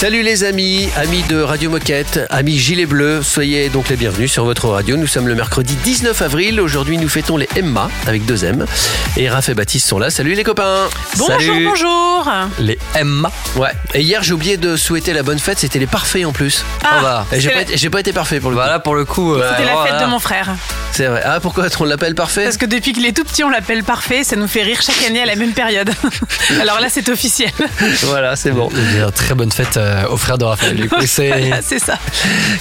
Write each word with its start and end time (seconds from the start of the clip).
Salut 0.00 0.22
les 0.22 0.44
amis, 0.44 0.88
amis 0.96 1.22
de 1.28 1.42
Radio 1.42 1.68
Moquette, 1.68 2.20
amis 2.30 2.56
Gilet 2.58 2.86
Bleu, 2.86 3.20
soyez 3.22 3.68
donc 3.68 3.90
les 3.90 3.96
bienvenus 3.96 4.32
sur 4.32 4.46
votre 4.46 4.66
radio. 4.68 4.96
Nous 4.96 5.06
sommes 5.06 5.28
le 5.28 5.34
mercredi 5.34 5.74
19 5.76 6.22
avril. 6.22 6.58
Aujourd'hui, 6.58 6.96
nous 6.96 7.08
fêtons 7.10 7.36
les 7.36 7.46
Emma 7.54 7.90
avec 8.06 8.24
deux 8.24 8.46
M. 8.46 8.64
Et 9.18 9.28
Raph 9.28 9.50
et 9.50 9.54
Baptiste 9.54 9.86
sont 9.86 9.98
là. 9.98 10.08
Salut 10.08 10.32
les 10.32 10.42
copains. 10.42 10.88
Bonjour, 11.18 11.26
Salut. 11.38 11.66
bonjour. 11.66 12.32
Les 12.60 12.78
Emma. 12.94 13.30
Ouais. 13.56 13.72
Et 13.92 14.00
hier, 14.00 14.22
j'ai 14.22 14.32
oublié 14.32 14.56
de 14.56 14.74
souhaiter 14.76 15.12
la 15.12 15.22
bonne 15.22 15.38
fête. 15.38 15.58
C'était 15.58 15.78
les 15.78 15.86
parfaits 15.86 16.24
en 16.24 16.32
plus. 16.32 16.64
Ah, 16.82 17.00
va. 17.02 17.26
Et 17.32 17.38
j'ai 17.40 17.50
pas, 17.50 17.56
la- 17.56 17.62
été- 17.62 17.76
j'ai 17.76 17.90
pas 17.90 18.00
été 18.00 18.14
parfait 18.14 18.40
pour 18.40 18.48
le 18.50 18.56
Voilà 18.56 18.78
pour 18.78 18.94
le 18.94 19.04
coup. 19.04 19.34
euh, 19.34 19.46
C'était 19.50 19.66
la 19.66 19.72
voilà. 19.74 19.98
fête 19.98 20.00
de 20.06 20.10
mon 20.10 20.18
frère. 20.18 20.46
coup. 20.46 20.74
C'est 20.92 21.06
vrai. 21.06 21.20
Ah, 21.26 21.40
pourquoi 21.40 21.66
on 21.78 21.84
l'appelle 21.84 22.14
parfait? 22.14 22.44
Parce 22.44 22.56
que 22.56 22.66
depuis 22.66 22.92
qu'il 22.94 23.04
est 23.04 23.12
tout 23.16 23.24
petit, 23.24 23.44
on 23.44 23.50
l'appelle 23.50 23.84
parfait. 23.84 24.24
Ça 24.24 24.36
nous 24.36 24.48
fait 24.48 24.62
rire 24.62 24.80
chaque 24.80 25.02
année 25.06 25.20
à 25.22 25.26
la 25.26 25.36
même 25.36 25.52
période. 25.52 25.90
Alors 26.60 26.80
là, 26.80 26.86
c'est 26.88 27.08
officiel. 27.10 27.50
Voilà, 28.04 28.34
c'est 28.34 28.50
bon. 28.50 28.70
Eh 28.74 29.12
très 29.12 29.34
bonne 29.34 29.52
fête 29.52 29.76
euh, 29.76 29.89
au 30.10 30.16
frère 30.16 30.38
de 30.38 30.44
Raphaël. 30.44 30.76
Du 30.76 30.88
coup, 30.88 31.06
c'est. 31.06 31.28
Voilà, 31.28 31.62
c'est 31.62 31.78
ça. 31.78 31.98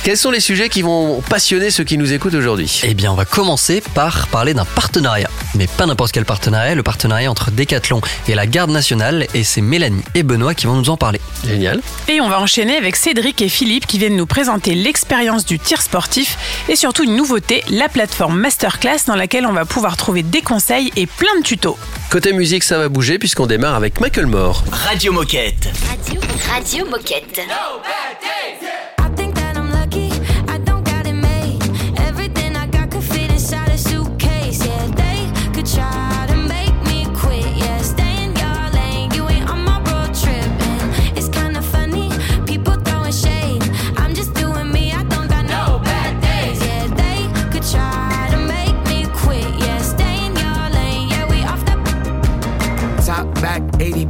Quels 0.04 0.18
sont 0.18 0.32
les 0.32 0.40
sujets 0.40 0.70
qui 0.70 0.82
vont 0.82 1.22
passionner 1.22 1.72
ceux 1.72 1.84
qui 1.84 1.98
nous 1.98 2.14
écoutent 2.14 2.34
aujourd'hui? 2.34 2.82
Eh 2.84 2.94
bien, 2.94 3.12
on 3.12 3.16
va 3.16 3.26
commencer 3.26 3.82
par 3.94 4.28
parler 4.28 4.54
d'un 4.54 4.66
partenariat. 4.66 5.30
Mais 5.56 5.68
pas 5.68 5.86
n'importe 5.86 6.12
quel 6.12 6.26
partenariat, 6.26 6.76
le 6.76 6.84
partenariat 6.84 7.30
entre 7.30 7.52
Decathlon 7.52 8.02
et 8.28 8.36
la 8.36 8.48
Garde 8.48 8.72
nationale. 8.72 9.28
Et 9.34 9.44
c'est 9.44 9.62
Mélanie 9.62 10.04
et 10.16 10.24
Benoît 10.24 10.54
qui 10.54 10.68
vont 10.68 10.76
nous 10.76 10.90
en 10.90 10.98
parler. 10.98 11.20
Génial. 11.46 11.82
Et 12.08 12.22
on 12.22 12.30
va 12.30 12.40
enchaîner 12.40 12.76
avec 12.78 12.96
Cédric 12.96 13.42
et 13.42 13.50
Philippe 13.50 13.88
qui 13.88 13.98
viennent 13.98 14.16
nous 14.16 14.26
présenter 14.26 14.76
l'expérience 14.76 15.46
du 15.46 15.60
tir 15.60 15.82
sportif 15.82 16.38
et 16.68 16.76
surtout 16.76 17.04
une 17.04 17.16
nouveauté, 17.16 17.64
la 17.70 17.90
plateforme 17.90 18.40
Masterclass 18.40 19.06
dans 19.08 19.16
laquelle 19.16 19.46
on 19.46 19.54
va 19.54 19.66
pouvoir 19.66 19.98
trouver 19.98 20.24
des 20.24 20.42
conseils 20.42 20.92
et 20.96 21.06
plein 21.06 21.38
de 21.40 21.44
tutos. 21.44 21.78
Côté 22.10 22.34
musique, 22.34 22.64
ça 22.64 22.78
va 22.78 22.90
bouger 22.90 23.20
puisqu'on 23.20 23.48
démarre 23.48 23.76
avec 23.76 24.00
Michael 24.00 24.26
Moore. 24.28 24.64
Radio 24.72 25.12
Moquette. 25.14 25.70
Radio, 25.90 26.22
Radio 26.52 26.86
Moquette. 26.86 27.19
did. 27.22 27.48
No 27.48 27.80
bad 27.84 28.20
days. 28.22 28.62
Yeah. 28.62 28.89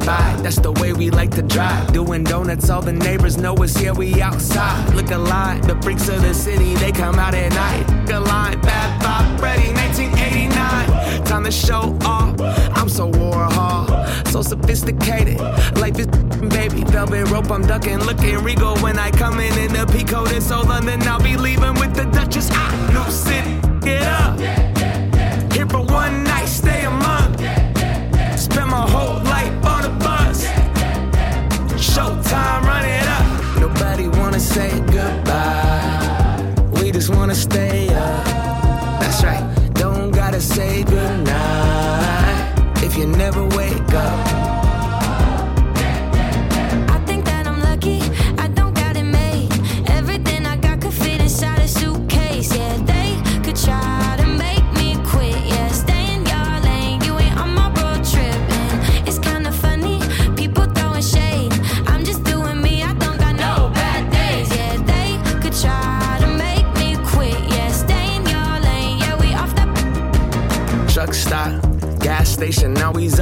85, 0.09 0.43
that's 0.43 0.59
the 0.59 0.71
way 0.71 0.93
we 0.93 1.11
like 1.11 1.29
to 1.31 1.41
drive. 1.41 1.93
Doing 1.93 2.23
donuts, 2.23 2.69
all 2.69 2.81
the 2.81 2.93
neighbors 2.93 3.38
know 3.38 3.53
us 3.55 3.77
here, 3.77 3.93
we 3.93 4.21
outside. 4.21 4.93
Look 4.95 5.11
alive, 5.11 5.65
the 5.67 5.79
freaks 5.81 6.09
of 6.09 6.21
the 6.21 6.33
city, 6.33 6.73
they 6.75 6.91
come 6.91 7.15
out 7.15 7.35
at 7.35 7.52
night. 7.52 7.85
Look 8.02 8.15
alive, 8.15 8.61
bad 8.61 9.02
vibe, 9.02 9.41
ready, 9.41 9.71
1989. 9.73 11.23
Time 11.25 11.43
to 11.43 11.52
show 11.52 11.97
off, 12.05 12.39
I'm 12.75 12.89
so 12.89 13.11
Warhol, 13.11 14.27
so 14.27 14.41
sophisticated. 14.41 15.39
Life 15.77 15.99
is 15.99 16.07
baby, 16.07 16.83
velvet 16.85 17.30
rope, 17.30 17.52
I'm 17.52 17.61
ducking. 17.61 17.99
Looking 17.99 18.39
regal 18.43 18.77
when 18.77 18.97
I 18.97 19.11
come 19.11 19.39
in 19.39 19.55
in 19.59 19.73
the 19.73 19.86
Pico, 19.86 20.26
this 20.26 20.47
so 20.47 20.61
London, 20.61 21.03
I'll 21.03 21.21
be 21.21 21.37
leaving 21.37 21.76
with 21.76 21.93
the 21.93 22.05
Duchess. 22.05 22.49
Ah, 22.52 22.71
new 22.93 23.11
city, 23.11 23.59
get 23.81 24.02
up. 24.03 24.39
Here 25.53 25.67
for 25.67 25.81
one 25.81 25.98
wanna 34.39 34.54
say 34.54 34.80
goodbye. 34.92 36.55
We 36.82 36.92
just 36.92 37.10
wanna 37.10 37.36
stay 37.36 37.89
up. 37.89 38.26
That's 39.02 39.22
right. 39.22 39.44
Don't 39.73 40.11
gotta 40.11 40.39
say 40.39 40.83
goodnight 40.83 42.54
if 42.82 42.95
you 42.95 43.08
never 43.08 43.44
wake 43.58 43.94
up. 43.94 44.28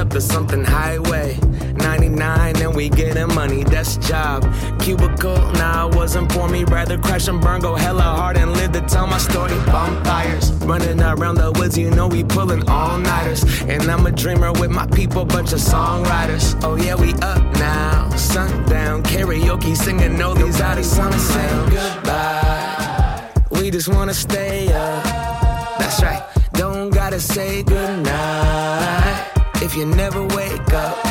Up 0.08 0.14
to 0.14 0.20
something 0.20 0.64
highway. 0.64 1.38
99 1.76 2.56
and 2.62 2.74
we 2.74 2.88
getting 2.88 3.34
money, 3.34 3.64
that's 3.64 3.96
job. 3.96 4.42
Cubicle, 4.80 5.36
nah, 5.52 5.88
wasn't 5.88 6.30
for 6.32 6.48
me. 6.48 6.64
Rather 6.64 6.98
crash 6.98 7.28
and 7.28 7.40
burn, 7.40 7.60
go 7.60 7.74
hella 7.74 8.02
hard 8.02 8.36
and 8.36 8.52
live 8.52 8.72
to 8.72 8.80
tell 8.82 9.06
my 9.06 9.18
story. 9.18 9.54
Bonfires, 9.66 10.52
running 10.64 11.00
around 11.00 11.36
the 11.36 11.52
woods, 11.52 11.76
you 11.76 11.90
know 11.90 12.08
we 12.08 12.24
pulling 12.24 12.66
all 12.68 12.98
nighters. 12.98 13.42
And 13.62 13.82
I'm 13.90 14.06
a 14.06 14.10
dreamer 14.10 14.52
with 14.52 14.70
my 14.70 14.86
people, 14.86 15.24
bunch 15.24 15.52
of 15.52 15.60
songwriters. 15.60 16.58
Oh 16.62 16.76
yeah, 16.76 16.94
we 16.94 17.12
up 17.14 17.42
now. 17.54 18.08
Sundown, 18.16 19.02
karaoke, 19.02 19.76
singing 19.76 20.20
all 20.22 20.34
these 20.34 20.60
out 20.60 20.78
of 20.78 20.84
say 20.84 21.50
goodbye. 21.70 23.30
We 23.50 23.70
just 23.70 23.88
wanna 23.88 24.14
stay 24.14 24.72
up. 24.72 25.04
That's 25.78 26.02
right. 26.02 26.22
Don't 26.52 26.90
gotta 26.90 27.20
say 27.20 27.62
goodnight 27.62 28.97
if 29.68 29.76
you 29.76 29.84
never 29.84 30.24
wake 30.24 30.72
up. 30.72 31.07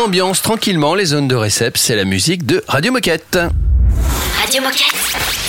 Ça 0.00 0.06
ambiance 0.06 0.40
tranquillement 0.40 0.94
les 0.94 1.04
zones 1.04 1.28
de 1.28 1.34
récep, 1.34 1.76
c'est 1.76 1.94
la 1.94 2.06
musique 2.06 2.46
de 2.46 2.64
Radio 2.66 2.90
Moquette. 2.90 3.38
Radio 4.40 4.62
Moquette. 4.62 4.94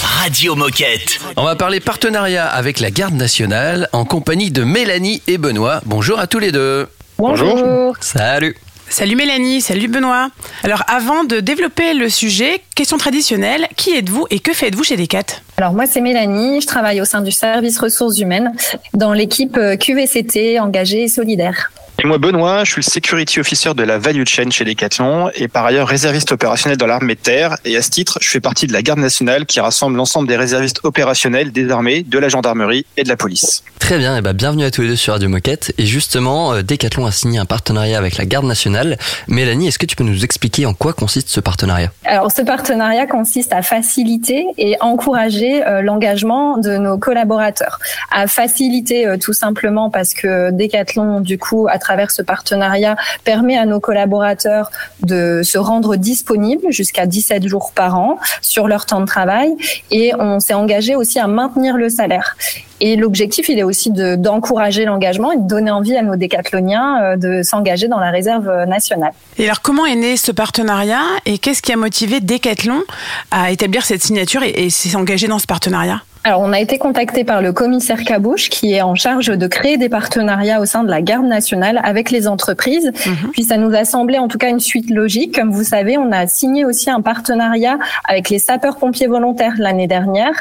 Radio 0.04 0.56
Moquette. 0.56 1.20
On 1.38 1.46
va 1.46 1.56
parler 1.56 1.80
partenariat 1.80 2.48
avec 2.48 2.82
la 2.82 2.92
Garde 2.92 3.14
nationale 3.14 3.88
en 3.94 4.04
compagnie 4.04 4.52
de 4.52 4.66
Mélanie 4.66 5.22
et 5.28 5.38
Benoît. 5.38 5.80
Bonjour 5.86 6.20
à 6.20 6.28
tous 6.28 6.40
les 6.40 6.52
deux. 6.52 6.90
Bonjour. 7.18 7.96
Salut. 8.02 8.58
Salut 8.90 9.16
Mélanie, 9.16 9.62
salut 9.62 9.88
Benoît. 9.88 10.28
Alors 10.64 10.84
avant 10.88 11.24
de 11.24 11.40
développer 11.40 11.94
le 11.94 12.10
sujet, 12.10 12.62
question 12.76 12.98
traditionnelle, 12.98 13.70
qui 13.78 13.96
êtes-vous 13.96 14.28
et 14.32 14.40
que 14.40 14.52
faites-vous 14.52 14.84
chez 14.84 14.98
Decat? 14.98 15.40
Alors 15.56 15.72
moi 15.72 15.86
c'est 15.88 16.02
Mélanie, 16.02 16.60
je 16.60 16.68
travaille 16.68 17.00
au 17.00 17.06
sein 17.06 17.22
du 17.22 17.32
service 17.32 17.80
ressources 17.80 18.20
humaines 18.20 18.52
dans 18.94 19.14
l'équipe 19.14 19.56
euh, 19.56 19.78
QVCT 19.78 20.60
engagée 20.60 21.04
et 21.04 21.08
solidaire. 21.08 21.72
Et 22.04 22.08
moi, 22.08 22.18
Benoît, 22.18 22.64
je 22.64 22.72
suis 22.72 22.82
le 22.84 22.92
security 22.92 23.40
officer 23.40 23.76
de 23.76 23.84
la 23.84 24.00
value 24.00 24.24
chain 24.26 24.50
chez 24.50 24.66
Decathlon 24.66 25.30
et 25.36 25.48
par 25.48 25.68
ailleurs 25.68 25.88
réserviste 25.88 26.32
opérationnel 26.32 26.76
dans 26.76 26.88
l'armée 26.88 27.14
de 27.14 27.20
terre. 27.20 27.58
Et 27.64 27.78
à 27.78 27.84
ce 27.84 27.92
titre, 27.92 28.18
je 28.22 28.28
fais 28.28 28.40
partie 28.40 28.66
de 28.66 28.74
la 28.74 28.82
garde 28.82 28.98
nationale 28.98 29.46
qui 29.46 29.60
rassemble 29.60 29.98
l'ensemble 29.98 30.28
des 30.28 30.36
réservistes 30.36 30.80
opérationnels 30.82 31.52
des 31.52 31.70
armées, 31.70 32.02
de 32.02 32.18
la 32.18 32.28
gendarmerie 32.28 32.88
et 32.98 33.04
de 33.04 33.10
la 33.10 33.18
police. 33.18 33.64
Très 33.78 34.00
bien, 34.00 34.18
et 34.18 34.22
bah 34.22 34.34
bienvenue 34.34 34.64
à 34.64 34.72
tous 34.72 34.82
les 34.82 34.88
deux 34.88 34.96
sur 34.96 35.14
Radio 35.14 35.30
Moquette. 35.30 35.76
Et 35.78 35.86
justement, 35.86 36.54
euh, 36.54 36.64
Decathlon 36.64 37.06
a 37.06 37.12
signé 37.12 37.38
un 37.38 37.46
partenariat 37.46 38.00
avec 38.00 38.18
la 38.18 38.26
Garde 38.26 38.46
nationale. 38.46 38.98
Mélanie, 39.28 39.68
est-ce 39.68 39.78
que 39.78 39.86
tu 39.86 39.96
peux 39.96 40.04
nous 40.04 40.24
expliquer 40.24 40.66
en 40.66 40.74
quoi 40.74 40.94
consiste 40.94 41.30
ce 41.30 41.40
partenariat? 41.40 41.92
Alors, 42.06 42.32
ce 42.32 42.42
partenariat 42.42 43.06
consiste 43.06 43.54
à 43.54 43.62
faciliter 43.62 44.48
et 44.58 44.76
encourager 44.82 45.64
euh, 45.68 45.84
l'engagement 45.84 46.58
de 46.58 46.78
nos 46.78 46.98
collaborateurs. 46.98 47.78
À 48.12 48.26
faciliter 48.26 49.06
euh, 49.06 49.18
tout 49.18 49.34
simplement 49.34 49.92
parce 49.92 50.16
que 50.16 50.50
Decathlon, 50.50 51.20
du 51.20 51.38
coup, 51.38 51.68
à 51.70 51.78
travers 51.78 51.91
ce 52.12 52.22
partenariat, 52.22 52.96
permet 53.24 53.58
à 53.58 53.66
nos 53.66 53.80
collaborateurs 53.80 54.72
de 55.04 55.42
se 55.44 55.58
rendre 55.58 55.96
disponibles 55.96 56.72
jusqu'à 56.72 57.06
17 57.06 57.48
jours 57.48 57.72
par 57.76 57.98
an 58.00 58.18
sur 58.42 58.68
leur 58.68 58.86
temps 58.86 59.02
de 59.02 59.06
travail. 59.06 59.50
Et 59.92 60.14
on 60.18 60.40
s'est 60.40 60.54
engagé 60.54 60.96
aussi 60.96 61.20
à 61.20 61.28
maintenir 61.28 61.78
le 61.78 61.90
salaire. 61.90 62.36
Et 62.80 62.96
l'objectif, 62.96 63.48
il 63.50 63.60
est 63.60 63.64
aussi 63.64 63.92
de- 63.92 64.16
d'encourager 64.16 64.86
l'engagement 64.86 65.32
et 65.32 65.38
de 65.38 65.48
donner 65.48 65.70
envie 65.70 65.96
à 65.96 66.02
nos 66.02 66.16
décathloniens 66.16 67.02
euh, 67.04 67.16
de 67.16 67.44
s'engager 67.44 67.88
dans 67.88 68.00
la 68.00 68.10
réserve 68.10 68.50
nationale. 68.66 69.12
Et 69.38 69.46
alors, 69.46 69.62
comment 69.62 69.86
est 69.86 69.96
né 69.96 70.18
ce 70.18 70.32
partenariat 70.32 71.04
et 71.26 71.38
qu'est-ce 71.38 71.62
qui 71.62 71.72
a 71.72 71.76
motivé 71.76 72.22
Decathlon 72.22 72.82
à 73.30 73.52
établir 73.52 73.86
cette 73.86 74.02
signature 74.02 74.42
et, 74.44 74.66
et 74.66 74.70
s'engager 74.72 75.28
dans 75.28 75.38
ce 75.40 75.46
partenariat? 75.48 76.02
Alors, 76.24 76.42
on 76.42 76.54
a 76.54 76.60
été 76.60 76.78
contacté 76.78 77.24
par 77.24 77.42
le 77.42 77.52
commissaire 77.52 78.04
Cabouche, 78.04 78.50
qui 78.50 78.74
est 78.74 78.84
en 78.84 78.94
charge 78.94 79.28
de 79.28 79.48
créer 79.48 79.78
des 79.78 79.90
partenariats 79.90 80.62
au 80.62 80.66
sein 80.66 80.84
de 80.84 80.90
la 80.90 81.02
garde 81.02 81.26
nationale 81.26 81.82
avec 81.84 82.12
les 82.12 82.28
entreprises. 82.28 82.92
Puis 83.32 83.44
ça 83.44 83.58
nous 83.58 83.74
a 83.74 83.86
semblé 83.86 84.20
en 84.20 84.28
tout 84.28 84.38
cas 84.38 84.50
une 84.50 84.60
suite 84.60 84.92
logique. 84.92 85.34
Comme 85.34 85.50
vous 85.50 85.64
savez, 85.64 85.98
on 85.98 86.12
a 86.12 86.28
signé 86.28 86.64
aussi 86.64 86.92
un 86.92 87.02
partenariat 87.02 87.80
avec 88.08 88.30
les 88.30 88.38
sapeurs-pompiers 88.38 89.08
volontaires 89.08 89.56
l'année 89.58 89.88
dernière. 89.88 90.34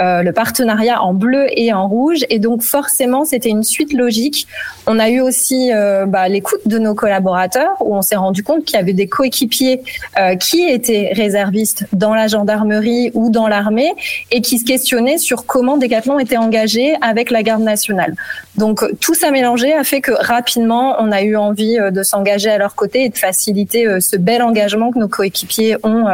Euh, 0.00 0.22
le 0.22 0.32
partenariat 0.32 1.02
en 1.02 1.12
bleu 1.12 1.48
et 1.50 1.70
en 1.74 1.86
rouge. 1.86 2.24
Et 2.30 2.38
donc 2.38 2.62
forcément, 2.62 3.26
c'était 3.26 3.50
une 3.50 3.62
suite 3.62 3.92
logique. 3.92 4.46
On 4.86 4.98
a 4.98 5.10
eu 5.10 5.20
aussi 5.20 5.70
euh, 5.74 6.06
bah, 6.06 6.28
l'écoute 6.28 6.66
de 6.66 6.78
nos 6.78 6.94
collaborateurs, 6.94 7.76
où 7.80 7.94
on 7.94 8.00
s'est 8.00 8.16
rendu 8.16 8.42
compte 8.42 8.64
qu'il 8.64 8.76
y 8.76 8.80
avait 8.80 8.94
des 8.94 9.06
coéquipiers 9.08 9.82
euh, 10.18 10.34
qui 10.36 10.66
étaient 10.66 11.10
réservistes 11.12 11.86
dans 11.92 12.14
la 12.14 12.26
gendarmerie 12.26 13.10
ou 13.12 13.28
dans 13.28 13.48
l'armée 13.48 13.92
et 14.30 14.40
qui 14.40 14.58
se 14.58 14.64
questionnaient 14.64 15.18
sur 15.18 15.25
comment 15.34 15.76
Decathlon 15.76 16.18
était 16.18 16.36
engagé 16.36 16.94
avec 17.00 17.30
la 17.30 17.42
garde 17.42 17.62
nationale. 17.62 18.14
Donc 18.56 18.82
euh, 18.82 18.92
tout 19.00 19.14
ça 19.14 19.30
mélangé 19.30 19.72
a 19.74 19.84
fait 19.84 20.00
que 20.00 20.12
rapidement, 20.12 20.96
on 20.98 21.12
a 21.12 21.22
eu 21.22 21.36
envie 21.36 21.78
euh, 21.78 21.90
de 21.90 22.02
s'engager 22.02 22.50
à 22.50 22.58
leur 22.58 22.74
côté 22.74 23.04
et 23.04 23.08
de 23.08 23.18
faciliter 23.18 23.86
euh, 23.86 24.00
ce 24.00 24.16
bel 24.16 24.42
engagement 24.42 24.92
que 24.92 24.98
nos 24.98 25.08
coéquipiers 25.08 25.76
ont 25.82 26.06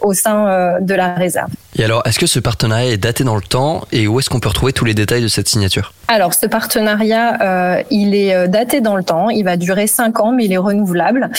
au 0.00 0.12
sein 0.12 0.78
de 0.80 0.94
la 0.94 1.14
réserve. 1.14 1.50
Et 1.78 1.84
alors, 1.84 2.02
est-ce 2.06 2.18
que 2.18 2.26
ce 2.26 2.40
partenariat 2.40 2.90
est 2.90 2.96
daté 2.96 3.22
dans 3.22 3.36
le 3.36 3.42
temps 3.42 3.84
et 3.92 4.08
où 4.08 4.18
est-ce 4.18 4.28
qu'on 4.28 4.40
peut 4.40 4.48
retrouver 4.48 4.72
tous 4.72 4.84
les 4.84 4.94
détails 4.94 5.22
de 5.22 5.28
cette 5.28 5.48
signature? 5.48 5.92
Alors, 6.08 6.34
ce 6.34 6.46
partenariat, 6.46 7.40
euh, 7.40 7.82
il 7.90 8.16
est 8.16 8.34
euh, 8.34 8.48
daté 8.48 8.80
dans 8.80 8.96
le 8.96 9.04
temps. 9.04 9.30
Il 9.30 9.44
va 9.44 9.56
durer 9.56 9.86
cinq 9.86 10.18
ans, 10.18 10.32
mais 10.32 10.46
il 10.46 10.52
est 10.52 10.58
renouvelable. 10.58 11.30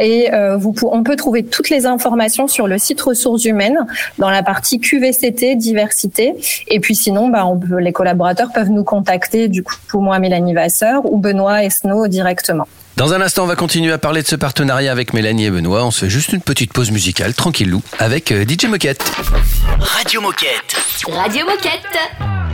Et 0.00 0.32
euh, 0.32 0.56
vous, 0.56 0.72
on 0.82 1.02
peut 1.02 1.16
trouver 1.16 1.42
toutes 1.42 1.68
les 1.68 1.84
informations 1.84 2.46
sur 2.46 2.68
le 2.68 2.78
site 2.78 3.00
ressources 3.00 3.44
humaines 3.44 3.86
dans 4.18 4.30
la 4.30 4.44
partie 4.44 4.78
QVCT 4.78 5.56
diversité. 5.56 6.36
Et 6.68 6.78
puis 6.78 6.94
sinon, 6.94 7.28
bah, 7.28 7.44
on 7.44 7.58
peut, 7.58 7.78
les 7.78 7.92
collaborateurs 7.92 8.52
peuvent 8.54 8.70
nous 8.70 8.84
contacter. 8.84 9.48
Du 9.48 9.64
coup, 9.64 9.74
pour 9.88 10.00
moi, 10.00 10.20
Mélanie 10.20 10.54
Vasseur 10.54 11.12
ou 11.12 11.18
Benoît 11.18 11.64
Esnault 11.64 12.06
directement. 12.06 12.68
Dans 12.98 13.14
un 13.14 13.20
instant, 13.20 13.44
on 13.44 13.46
va 13.46 13.54
continuer 13.54 13.92
à 13.92 13.98
parler 13.98 14.22
de 14.22 14.26
ce 14.26 14.34
partenariat 14.34 14.90
avec 14.90 15.12
Mélanie 15.12 15.44
et 15.44 15.50
Benoît. 15.50 15.84
On 15.84 15.92
se 15.92 16.00
fait 16.00 16.10
juste 16.10 16.32
une 16.32 16.40
petite 16.40 16.72
pause 16.72 16.90
musicale, 16.90 17.32
tranquillou, 17.32 17.80
avec 18.00 18.32
euh, 18.32 18.44
DJ 18.44 18.64
Moquette. 18.64 19.08
Radio 19.78 20.20
Moquette. 20.20 20.74
Radio 21.08 21.46
Moquette. 21.46 22.47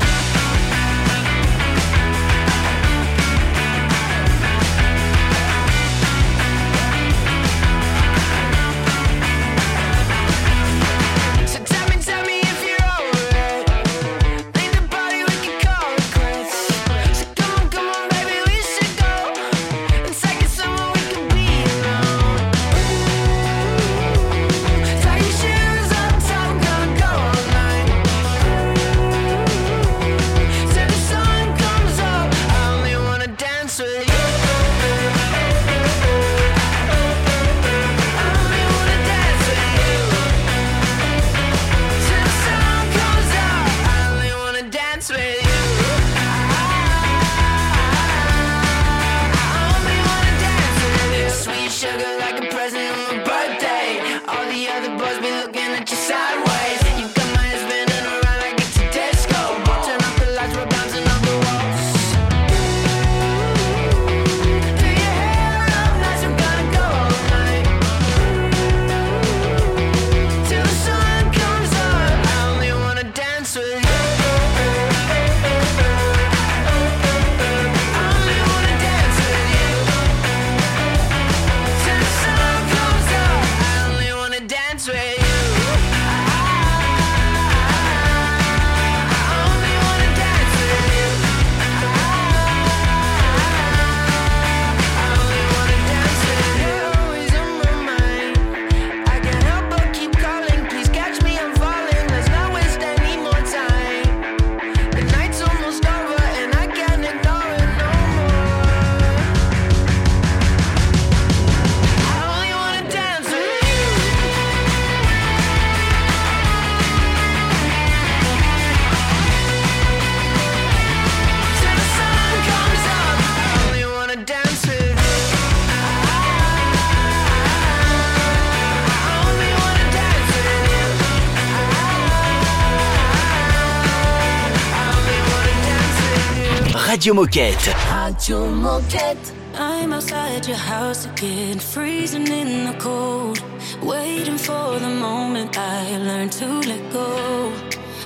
Radio 137.05 137.23
Moquette. 137.23 137.75
Radio 137.93 138.51
Moquette. 138.51 139.33
I'm 139.55 139.93
outside 139.93 140.47
your 140.47 140.57
house 140.57 141.05
again, 141.05 141.59
freezing 141.59 142.27
in 142.29 142.65
the 142.65 142.79
cold. 142.79 143.45
Waiting 143.83 144.39
for 144.39 144.79
the 144.79 144.89
moment 144.89 145.59
I 145.59 145.99
learn 145.99 146.31
to 146.31 146.47
let 146.61 146.93
go. 146.95 147.53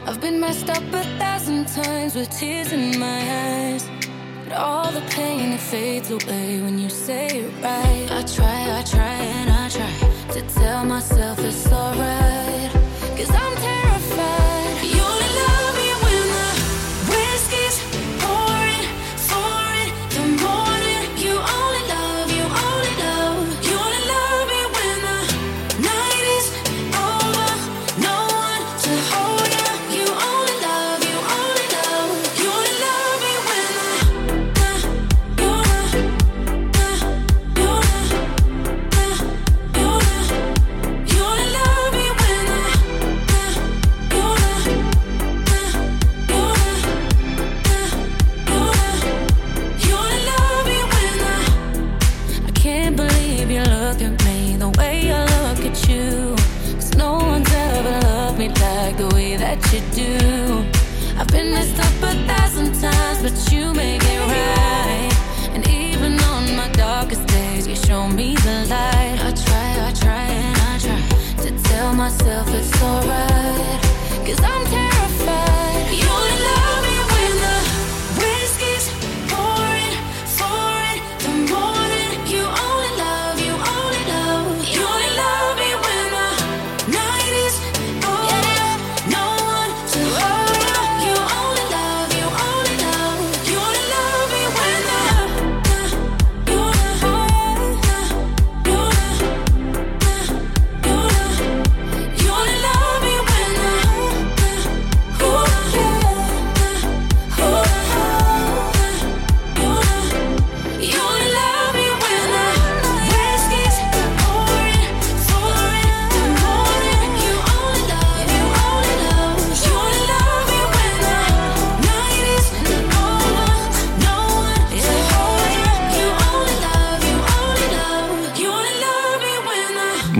I've 0.04 0.20
been 0.20 0.40
messed 0.40 0.68
up 0.68 0.82
a 0.92 1.04
thousand 1.16 1.68
times 1.68 2.16
with 2.16 2.28
tears 2.30 2.72
in 2.72 2.98
my 2.98 3.20
eyes. 3.52 3.88
But 4.42 4.54
all 4.54 4.90
the 4.90 5.02
pain 5.10 5.52
it 5.52 5.60
fades 5.60 6.10
away 6.10 6.60
when 6.60 6.76
you 6.80 6.90
say 6.90 7.28
it 7.28 7.52
right. 7.62 8.08
I 8.10 8.24
try, 8.24 8.80
I 8.80 8.82
try, 8.82 9.14
and 9.38 9.48
I 9.48 9.68
try 9.68 10.32
to 10.32 10.40
tell 10.54 10.84
myself 10.84 11.38
it's 11.38 11.70
alright. 11.70 12.37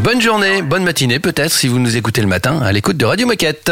Bonne 0.09 0.23
journée, 0.23 0.63
bonne 0.63 0.85
matinée 0.85 1.19
peut-être 1.19 1.53
si 1.53 1.69
vous 1.69 1.79
nous 1.79 1.99
écoutez 1.99 2.23
le 2.23 2.29
matin 2.29 2.63
à 2.63 2.73
l'écoute 2.73 2.97
de 2.97 3.05
Radio 3.05 3.27
Moquette. 3.27 3.71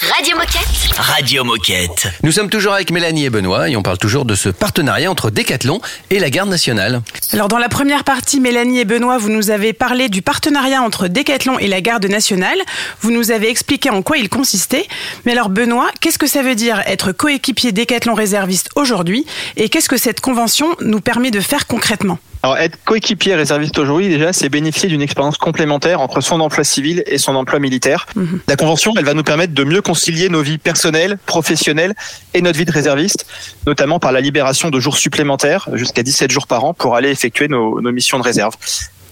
Radio 0.00 0.34
Moquette. 0.34 0.96
Radio 0.96 1.44
Moquette. 1.44 2.08
Nous 2.22 2.32
sommes 2.32 2.48
toujours 2.48 2.72
avec 2.72 2.90
Mélanie 2.90 3.26
et 3.26 3.30
Benoît 3.30 3.68
et 3.68 3.76
on 3.76 3.82
parle 3.82 3.98
toujours 3.98 4.24
de 4.24 4.34
ce 4.34 4.48
partenariat 4.48 5.10
entre 5.10 5.28
Decathlon 5.28 5.82
et 6.08 6.20
la 6.20 6.30
Garde 6.30 6.48
nationale. 6.48 7.02
Alors 7.34 7.48
dans 7.48 7.58
la 7.58 7.68
première 7.68 8.04
partie, 8.04 8.40
Mélanie 8.40 8.78
et 8.78 8.86
Benoît, 8.86 9.18
vous 9.18 9.28
nous 9.28 9.50
avez 9.50 9.74
parlé 9.74 10.08
du 10.08 10.22
partenariat 10.22 10.80
entre 10.80 11.06
Decathlon 11.06 11.58
et 11.58 11.68
la 11.68 11.82
Garde 11.82 12.06
nationale. 12.06 12.58
Vous 13.02 13.10
nous 13.10 13.30
avez 13.30 13.50
expliqué 13.50 13.90
en 13.90 14.00
quoi 14.00 14.16
il 14.16 14.30
consistait. 14.30 14.86
Mais 15.26 15.32
alors 15.32 15.50
Benoît, 15.50 15.90
qu'est-ce 16.00 16.18
que 16.18 16.26
ça 16.26 16.40
veut 16.40 16.54
dire 16.54 16.80
être 16.86 17.12
coéquipier 17.12 17.72
Decathlon 17.72 18.14
réserviste 18.14 18.70
aujourd'hui? 18.74 19.26
Et 19.58 19.68
qu'est-ce 19.68 19.90
que 19.90 19.98
cette 19.98 20.22
convention 20.22 20.76
nous 20.80 21.02
permet 21.02 21.30
de 21.30 21.40
faire 21.40 21.66
concrètement? 21.66 22.18
Alors, 22.42 22.56
être 22.56 22.78
coéquipier 22.84 23.34
réserviste 23.34 23.78
aujourd'hui, 23.78 24.08
déjà, 24.08 24.32
c'est 24.32 24.48
bénéficier 24.48 24.88
d'une 24.88 25.02
expérience 25.02 25.38
complémentaire 25.38 26.00
entre 26.00 26.20
son 26.20 26.40
emploi 26.40 26.62
civil 26.62 27.02
et 27.06 27.18
son 27.18 27.34
emploi 27.34 27.58
militaire. 27.58 28.06
La 28.46 28.56
convention, 28.56 28.94
elle 28.96 29.04
va 29.04 29.14
nous 29.14 29.24
permettre 29.24 29.54
de 29.54 29.64
mieux 29.64 29.82
concilier 29.82 30.28
nos 30.28 30.42
vies 30.42 30.58
personnelles, 30.58 31.18
professionnelles 31.26 31.94
et 32.34 32.40
notre 32.40 32.58
vie 32.58 32.64
de 32.64 32.72
réserviste, 32.72 33.26
notamment 33.66 33.98
par 33.98 34.12
la 34.12 34.20
libération 34.20 34.70
de 34.70 34.78
jours 34.78 34.96
supplémentaires, 34.96 35.68
jusqu'à 35.72 36.02
17 36.02 36.30
jours 36.30 36.46
par 36.46 36.64
an, 36.64 36.74
pour 36.74 36.94
aller 36.94 37.10
effectuer 37.10 37.48
nos, 37.48 37.80
nos 37.80 37.90
missions 37.92 38.18
de 38.18 38.24
réserve. 38.24 38.54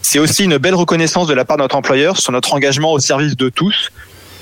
C'est 0.02 0.20
aussi 0.20 0.44
une 0.44 0.58
belle 0.58 0.76
reconnaissance 0.76 1.26
de 1.26 1.34
la 1.34 1.44
part 1.44 1.56
de 1.56 1.62
notre 1.62 1.74
employeur 1.74 2.18
sur 2.18 2.30
notre 2.30 2.54
engagement 2.54 2.92
au 2.92 3.00
service 3.00 3.36
de 3.36 3.48
tous, 3.48 3.90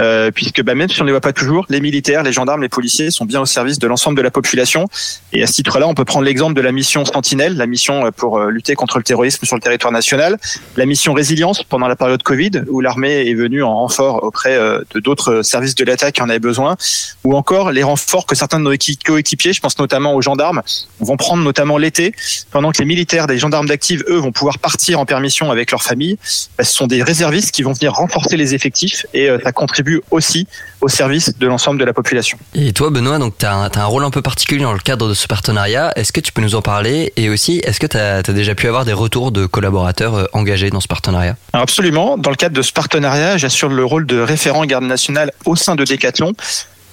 euh, 0.00 0.30
puisque 0.30 0.62
bah, 0.62 0.74
même 0.74 0.88
si 0.88 1.00
on 1.00 1.04
ne 1.04 1.08
les 1.08 1.12
voit 1.12 1.20
pas 1.20 1.32
toujours, 1.32 1.66
les 1.68 1.80
militaires, 1.80 2.22
les 2.22 2.32
gendarmes, 2.32 2.62
les 2.62 2.68
policiers 2.68 3.10
sont 3.10 3.24
bien 3.24 3.40
au 3.40 3.46
service 3.46 3.78
de 3.78 3.86
l'ensemble 3.86 4.16
de 4.16 4.22
la 4.22 4.30
population. 4.30 4.88
Et 5.32 5.42
à 5.42 5.46
ce 5.46 5.52
titre-là, 5.52 5.86
on 5.86 5.94
peut 5.94 6.04
prendre 6.04 6.24
l'exemple 6.24 6.54
de 6.54 6.60
la 6.60 6.72
mission 6.72 7.04
Sentinelle, 7.04 7.56
la 7.56 7.66
mission 7.66 8.06
euh, 8.06 8.10
pour 8.10 8.38
euh, 8.38 8.50
lutter 8.50 8.74
contre 8.74 8.98
le 8.98 9.04
terrorisme 9.04 9.44
sur 9.44 9.56
le 9.56 9.62
territoire 9.62 9.92
national, 9.92 10.38
la 10.76 10.86
mission 10.86 11.12
Résilience 11.12 11.62
pendant 11.62 11.88
la 11.88 11.96
période 11.96 12.22
Covid, 12.22 12.62
où 12.68 12.80
l'armée 12.80 13.28
est 13.28 13.34
venue 13.34 13.62
en 13.62 13.74
renfort 13.76 14.24
auprès 14.24 14.56
de 14.56 15.00
d'autres 15.00 15.42
services 15.42 15.74
de 15.74 15.84
l'État 15.84 16.10
qui 16.12 16.22
en 16.22 16.28
avaient 16.28 16.38
besoin, 16.38 16.76
ou 17.24 17.36
encore 17.36 17.72
les 17.72 17.82
renforts 17.82 18.26
que 18.26 18.34
certains 18.34 18.58
de 18.58 18.64
nos 18.64 18.72
équi- 18.72 18.98
coéquipiers, 19.02 19.52
je 19.52 19.60
pense 19.60 19.78
notamment 19.78 20.14
aux 20.14 20.22
gendarmes, 20.22 20.62
vont 21.00 21.16
prendre 21.16 21.42
notamment 21.42 21.78
l'été, 21.78 22.14
pendant 22.50 22.72
que 22.72 22.78
les 22.78 22.84
militaires 22.84 23.26
des 23.26 23.38
gendarmes 23.38 23.66
d'active, 23.66 24.04
eux, 24.08 24.16
vont 24.16 24.32
pouvoir 24.32 24.58
partir 24.58 24.98
en 24.98 25.06
permission 25.06 25.50
avec 25.50 25.70
leur 25.70 25.82
famille. 25.82 26.18
Bah, 26.58 26.64
ce 26.64 26.72
sont 26.72 26.86
des 26.86 27.02
réservistes 27.02 27.50
qui 27.52 27.62
vont 27.62 27.72
venir 27.72 27.92
renforcer 27.92 28.36
les 28.36 28.54
effectifs 28.54 29.06
et 29.12 29.28
ça 29.42 29.52
contribue 29.52 29.83
aussi 30.10 30.46
au 30.80 30.88
service 30.88 31.36
de 31.38 31.46
l'ensemble 31.46 31.80
de 31.80 31.84
la 31.84 31.92
population. 31.92 32.38
Et 32.54 32.72
toi, 32.72 32.90
Benoît, 32.90 33.18
donc 33.18 33.38
tu 33.38 33.46
as, 33.46 33.70
un 33.74 33.84
rôle 33.84 34.04
un 34.04 34.10
peu 34.10 34.22
particulier 34.22 34.62
dans 34.62 34.72
le 34.72 34.78
cadre 34.78 35.08
de 35.08 35.14
ce 35.14 35.26
partenariat. 35.26 35.92
Est-ce 35.96 36.12
que 36.12 36.20
tu 36.20 36.32
peux 36.32 36.42
nous 36.42 36.54
en 36.54 36.62
parler? 36.62 37.12
Et 37.16 37.28
aussi, 37.28 37.60
est-ce 37.64 37.80
que 37.80 37.86
tu 37.86 37.96
as, 37.96 38.22
déjà 38.22 38.54
pu 38.54 38.68
avoir 38.68 38.84
des 38.84 38.92
retours 38.92 39.32
de 39.32 39.46
collaborateurs 39.46 40.14
euh, 40.14 40.24
engagés 40.32 40.70
dans 40.70 40.80
ce 40.80 40.88
partenariat? 40.88 41.36
Alors 41.52 41.62
absolument. 41.62 42.18
Dans 42.18 42.30
le 42.30 42.36
cadre 42.36 42.54
de 42.54 42.62
ce 42.62 42.72
partenariat, 42.72 43.36
j'assure 43.36 43.68
le 43.68 43.84
rôle 43.84 44.06
de 44.06 44.18
référent 44.20 44.64
garde 44.66 44.84
nationale 44.84 45.32
au 45.44 45.56
sein 45.56 45.74
de 45.74 45.84
Decathlon. 45.84 46.32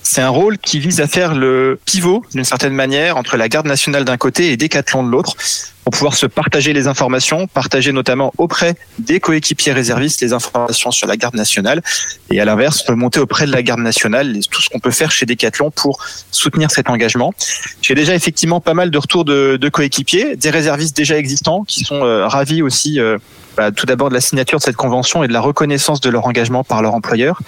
C'est 0.03 0.21
un 0.21 0.29
rôle 0.29 0.57
qui 0.57 0.79
vise 0.79 0.99
à 0.99 1.07
faire 1.07 1.35
le 1.35 1.79
pivot, 1.85 2.23
d'une 2.33 2.43
certaine 2.43 2.73
manière, 2.73 3.17
entre 3.17 3.37
la 3.37 3.47
garde 3.47 3.67
nationale 3.67 4.03
d'un 4.03 4.17
côté 4.17 4.51
et 4.51 4.57
Decathlon 4.57 5.03
de 5.03 5.09
l'autre, 5.09 5.35
pour 5.83 5.91
pouvoir 5.91 6.15
se 6.15 6.25
partager 6.25 6.73
les 6.73 6.87
informations, 6.87 7.47
partager 7.47 7.91
notamment 7.91 8.31
auprès 8.37 8.75
des 8.99 9.19
coéquipiers 9.19 9.73
réservistes 9.73 10.21
les 10.21 10.33
informations 10.33 10.91
sur 10.91 11.07
la 11.07 11.17
garde 11.17 11.35
nationale, 11.35 11.81
et 12.29 12.39
à 12.39 12.45
l'inverse, 12.45 12.87
monter 12.89 13.19
auprès 13.19 13.45
de 13.45 13.51
la 13.51 13.63
garde 13.63 13.81
nationale 13.81 14.37
tout 14.49 14.61
ce 14.61 14.69
qu'on 14.69 14.79
peut 14.79 14.91
faire 14.91 15.11
chez 15.11 15.25
Decathlon 15.25 15.71
pour 15.71 15.99
soutenir 16.31 16.71
cet 16.71 16.89
engagement. 16.89 17.33
J'ai 17.81 17.95
déjà 17.95 18.13
effectivement 18.15 18.61
pas 18.61 18.73
mal 18.73 18.91
de 18.91 18.97
retours 18.97 19.25
de, 19.25 19.57
de 19.57 19.69
coéquipiers, 19.69 20.35
des 20.35 20.49
réservistes 20.49 20.95
déjà 20.95 21.17
existants 21.17 21.63
qui 21.63 21.83
sont 21.83 22.03
euh, 22.03 22.27
ravis 22.27 22.61
aussi 22.61 22.99
euh, 22.99 23.17
bah, 23.57 23.71
tout 23.71 23.85
d'abord 23.85 24.09
de 24.09 24.13
la 24.13 24.21
signature 24.21 24.59
de 24.59 24.63
cette 24.63 24.75
convention 24.75 25.23
et 25.23 25.27
de 25.27 25.33
la 25.33 25.41
reconnaissance 25.41 25.99
de 25.99 26.09
leur 26.09 26.25
engagement 26.25 26.63
par 26.63 26.81
leur 26.81 26.93
employeur. 26.93 27.41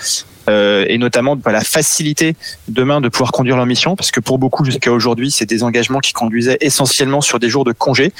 euh, 0.50 0.86
et 0.88 0.98
notamment 0.98 1.36
bah, 1.36 1.52
la 1.52 1.62
facilité 1.62 2.36
demain 2.68 3.02
de 3.02 3.10
pouvoir 3.10 3.32
conduire 3.32 3.56
leur 3.56 3.66
mission, 3.66 3.96
parce 3.96 4.12
que 4.12 4.20
pour 4.20 4.38
beaucoup 4.38 4.66
jusqu'à 4.66 4.92
aujourd'hui, 4.92 5.32
c'est 5.32 5.46
des 5.46 5.64
engagements 5.64 6.00
qui 6.00 6.14
conduisaient 6.14 6.58
essentiellement 6.62 7.22
sur 7.22 7.40
des 7.40 7.50
jours 7.50 7.64
de 7.64 7.72
congé. 7.72 8.12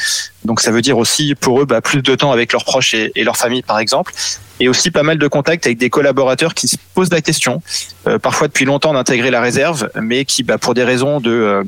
Donc 0.46 0.62
ça 0.62 0.72
veut 0.72 0.82
dire 0.82 0.98
aussi 0.98 1.36
pour 1.36 1.62
eux 1.62 1.66
bah, 1.66 1.82
plus 1.82 2.02
de 2.02 2.16
temps 2.16 2.32
avec 2.32 2.52
leurs 2.52 2.66
proches 2.66 2.94
et, 2.94 3.12
leur 3.24 3.38
famille, 3.38 3.62
par 3.62 3.80
exemple, 3.80 4.14
et 4.60 4.68
aussi 4.68 4.92
pas 4.92 5.04
mal 5.04 5.18
de 5.18 5.28
contacts 5.28 5.66
avec 5.66 5.78
des 5.78 5.90
collaborateurs 5.90 6.54
qui 6.54 6.68
se 6.68 6.78
posent 6.94 7.12
la 7.12 7.22
question, 7.22 7.62
euh, 8.08 8.20
parfois 8.20 8.48
depuis 8.48 8.66
longtemps 8.66 8.94
d'intégrer 8.94 9.32
la 9.32 9.42
réserve, 9.42 9.90
mais 10.02 10.26
qui, 10.26 10.44
bah, 10.44 10.58
pour 10.58 10.74
des 10.74 10.84
raisons 10.84 11.20
de 11.20 11.32
euh, 11.32 11.64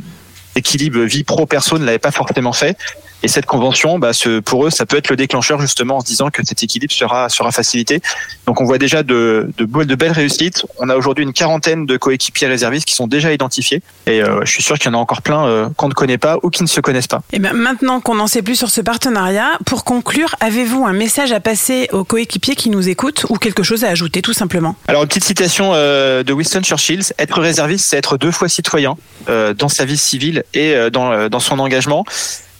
équilibre 0.55 1.01
vie 1.01 1.23
pro 1.23 1.45
perso, 1.45 1.77
ne 1.77 1.85
l'avaient 1.85 1.99
pas 1.99 2.11
forcément 2.11 2.53
fait. 2.53 2.77
Et 3.25 3.27
cette 3.27 3.47
convention, 3.47 3.97
bah, 3.97 4.13
ce, 4.13 4.39
pour 4.39 4.67
eux, 4.67 4.69
ça 4.69 4.85
peut 4.85 4.97
être 4.97 5.09
le 5.09 5.15
déclencheur 5.15 5.59
justement 5.59 5.97
en 5.97 6.01
se 6.01 6.05
disant 6.05 6.29
que 6.29 6.45
cet 6.45 6.61
équilibre 6.61 6.93
sera 6.93 7.27
sera 7.27 7.51
facilité. 7.51 7.99
Donc 8.45 8.61
on 8.61 8.65
voit 8.65 8.77
déjà 8.77 9.01
de 9.01 9.49
de, 9.57 9.65
be- 9.65 9.85
de 9.85 9.95
belles 9.95 10.11
réussites. 10.11 10.63
On 10.77 10.89
a 10.89 10.95
aujourd'hui 10.95 11.23
une 11.23 11.33
quarantaine 11.33 11.87
de 11.87 11.97
coéquipiers 11.97 12.47
réservistes 12.47 12.85
qui 12.85 12.93
sont 12.93 13.07
déjà 13.07 13.33
identifiés. 13.33 13.81
Et 14.05 14.21
euh, 14.21 14.45
je 14.45 14.51
suis 14.51 14.61
sûr 14.61 14.77
qu'il 14.77 14.91
y 14.91 14.93
en 14.93 14.97
a 14.99 15.01
encore 15.01 15.23
plein 15.23 15.47
euh, 15.47 15.69
qu'on 15.75 15.87
ne 15.87 15.95
connaît 15.95 16.19
pas 16.19 16.37
ou 16.43 16.51
qui 16.51 16.61
ne 16.61 16.67
se 16.67 16.81
connaissent 16.81 17.07
pas. 17.07 17.23
Et 17.33 17.39
bien 17.39 17.53
maintenant 17.53 17.99
qu'on 17.99 18.19
en 18.19 18.27
sait 18.27 18.43
plus 18.43 18.55
sur 18.55 18.69
ce 18.69 18.81
partenariat, 18.81 19.53
pour 19.65 19.85
conclure, 19.85 20.35
avez-vous 20.39 20.85
un 20.85 20.93
message 20.93 21.31
à 21.31 21.39
passer 21.39 21.89
aux 21.93 22.03
coéquipiers 22.03 22.55
qui 22.55 22.69
nous 22.69 22.89
écoutent 22.89 23.25
ou 23.29 23.37
quelque 23.37 23.63
chose 23.63 23.83
à 23.83 23.89
ajouter 23.89 24.21
tout 24.21 24.33
simplement? 24.33 24.75
Alors 24.87 25.01
une 25.01 25.07
petite 25.07 25.23
citation 25.23 25.71
euh, 25.73 26.21
de 26.21 26.31
Winston 26.31 26.61
Churchill 26.61 27.01
être 27.17 27.41
réserviste, 27.41 27.87
c'est 27.89 27.97
être 27.97 28.17
deux 28.17 28.31
fois 28.31 28.49
citoyen 28.49 28.95
dans 29.27 29.69
sa 29.69 29.85
vie 29.85 29.97
civile 29.97 30.43
et 30.53 30.75
dans 30.91 31.27
dans 31.29 31.39
son 31.39 31.57
engagement. 31.57 32.05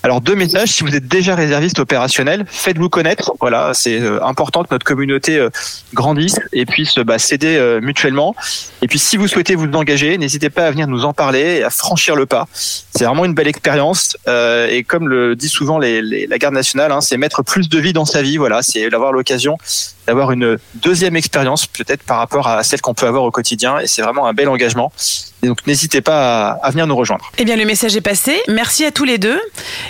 Alors 0.06 0.22
deux 0.22 0.36
messages, 0.36 0.70
si 0.70 0.84
vous 0.84 0.96
êtes 0.96 1.08
déjà 1.08 1.34
réserviste 1.34 1.80
opérationnel, 1.80 2.46
faites-vous 2.48 2.90
connaître. 2.90 3.34
Voilà, 3.42 3.72
c'est 3.74 4.00
euh, 4.00 4.24
important 4.24 4.62
que 4.64 4.68
notre 4.70 4.86
communauté 4.86 5.40
euh, 5.40 5.50
grandisse 5.96 6.40
et 6.54 6.68
puisse 6.68 7.00
bah, 7.00 7.18
s'aider 7.18 7.56
euh, 7.58 7.82
mutuellement. 7.82 8.36
Et 8.84 8.88
puis 8.88 9.00
si 9.00 9.18
vous 9.18 9.28
souhaitez 9.28 9.56
vous 9.56 9.66
engager, 9.74 10.20
n'hésitez 10.20 10.52
pas 10.52 10.68
à 10.68 10.70
venir 10.70 10.86
nous 10.88 11.06
en 11.06 11.14
parler 11.14 11.58
et 11.58 11.64
à 11.64 11.72
franchir 11.72 12.16
le 12.16 12.28
pas. 12.28 12.48
C'est 12.54 13.06
vraiment 13.06 13.26
une 13.26 13.34
belle 13.34 13.48
expérience 13.48 14.16
euh, 14.28 14.68
et 14.70 14.84
comme 14.84 15.08
le 15.10 15.36
dit 15.36 15.50
souvent 15.50 15.80
les, 15.80 16.04
les- 16.04 16.28
la 16.28 16.38
garde 16.38 16.54
nationale, 16.54 16.92
hein, 16.92 17.02
c'est 17.02 17.18
mettre 17.18 17.42
plus 17.42 17.68
de 17.68 17.80
vie 17.80 17.92
dans 17.94 18.06
sa 18.06 18.22
vie. 18.22 18.38
Voilà, 18.38 18.62
c'est 18.62 18.88
d'avoir 18.92 19.12
l'occasion 19.12 19.58
d'avoir 20.08 20.32
une 20.32 20.58
deuxième 20.76 21.16
expérience 21.16 21.68
peut-être 21.68 22.04
par 22.04 22.18
rapport 22.18 22.48
à 22.48 22.64
celle 22.64 22.82
qu'on 22.82 22.94
peut 22.94 23.08
avoir 23.08 23.24
au 23.24 23.32
quotidien 23.32 23.80
et 23.80 23.88
c'est 23.88 24.02
vraiment 24.02 24.28
un 24.28 24.34
bel 24.34 24.48
engagement. 24.50 24.92
Et 25.44 25.48
donc 25.48 25.66
n'hésitez 25.68 26.02
pas 26.02 26.50
à, 26.52 26.66
à 26.66 26.72
venir 26.72 26.88
nous 26.88 26.96
rejoindre. 26.96 27.32
Eh 27.38 27.46
bien, 27.46 27.56
le 27.56 27.66
message 27.66 27.96
est 27.96 28.02
passé. 28.02 28.42
Merci 28.48 28.86
à 28.86 28.92
tous 28.92 29.04
les 29.04 29.18
deux. 29.18 29.40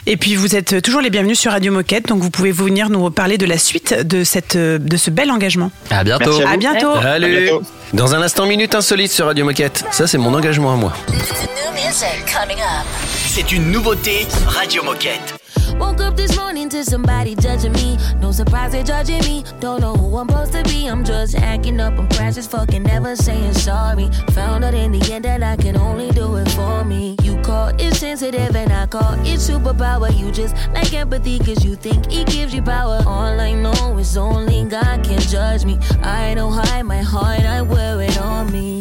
Et 0.05 0.17
puis, 0.17 0.36
vous 0.36 0.55
êtes 0.55 0.81
toujours 0.81 1.01
les 1.01 1.10
bienvenus 1.10 1.39
sur 1.39 1.51
Radio 1.51 1.72
Moquette, 1.72 2.07
donc 2.07 2.22
vous 2.22 2.29
pouvez 2.29 2.51
venir 2.51 2.89
nous 2.89 3.10
parler 3.10 3.38
de 3.38 3.45
la 3.45 3.57
suite 3.57 3.93
de, 3.93 4.24
cette, 4.24 4.57
de 4.57 4.98
ce 4.98 5.10
bel 5.10 5.31
engagement. 5.31 5.72
À 5.91 6.03
bientôt. 6.03 6.25
Merci 6.25 6.41
à 6.41 6.45
vous. 6.45 6.53
À 6.53 6.57
bientôt. 6.57 7.01
Salut 7.01 7.38
À 7.38 7.39
bientôt. 7.41 7.62
Dans 7.93 8.15
un 8.15 8.22
instant, 8.22 8.45
minute 8.45 8.75
insolite 8.75 9.12
sur 9.12 9.27
Radio 9.27 9.45
Moquette. 9.45 9.86
Ça, 9.91 10.07
c'est 10.07 10.17
mon 10.17 10.34
engagement 10.34 10.74
à 10.74 10.75
moi. 10.75 10.93
C'est 13.27 13.51
une 13.51 13.72
nouveauté 13.72 14.27
Radio 14.48 14.84
Moquette. 14.84 15.35
Woke 15.79 16.00
up 16.00 16.15
this 16.15 16.38
morning 16.38 16.70
to 16.70 16.86
somebody 16.86 17.36
judging 17.36 17.74
me. 17.74 17.98
No 18.22 18.32
surprise 18.32 18.72
they're 18.72 18.84
judging 18.84 19.20
me. 19.25 19.44
Don't 19.60 19.82
know 19.82 19.94
who 19.94 20.17
I'm 20.17 20.29
supposed 20.29 20.53
to 20.53 20.63
be. 20.63 20.88
I'm 20.88 21.03
just 21.03 21.36
acting 21.36 21.79
up. 21.82 21.98
I'm 22.00 22.08
precious, 22.08 22.48
fucking 22.48 22.84
never 22.84 23.15
saying 23.15 23.53
sorry. 23.53 24.10
Found 24.32 24.63
out 24.63 24.74
in 24.74 24.91
the 24.94 25.13
end 25.13 25.25
that 25.25 25.44
I 25.44 25.58
can 25.58 25.75
only 25.75 26.12
do 26.12 26.38
it 26.38 26.50
for 26.51 26.86
me. 26.86 27.17
You 27.24 27.41
call 27.41 27.70
it 27.77 27.94
sensitive 27.96 28.55
and 28.55 28.72
I 28.72 28.88
call 28.88 29.13
it 29.25 29.39
superpower. 29.39 30.17
You 30.17 30.32
just 30.32 30.55
like 30.74 30.94
empathy 30.94 31.39
cause 31.39 31.65
you 31.65 31.75
think 31.75 32.05
it 32.12 32.27
gives 32.27 32.53
you 32.53 32.62
power. 32.62 33.03
All 33.05 33.39
I 33.39 33.53
know 33.53 33.98
is 33.98 34.15
only 34.15 34.63
God 34.65 35.03
can 35.03 35.20
judge 35.20 35.65
me. 35.65 35.77
I 36.01 36.36
don't 36.36 36.53
hide 36.53 36.84
my 36.84 37.01
heart, 37.01 37.41
I 37.41 37.62
wear 37.62 38.01
it 38.01 38.17
on 38.20 38.51
me. 38.51 38.75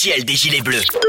officiel 0.00 0.24
des 0.24 0.36
Gilets 0.36 0.62
Bleus. 0.62 0.99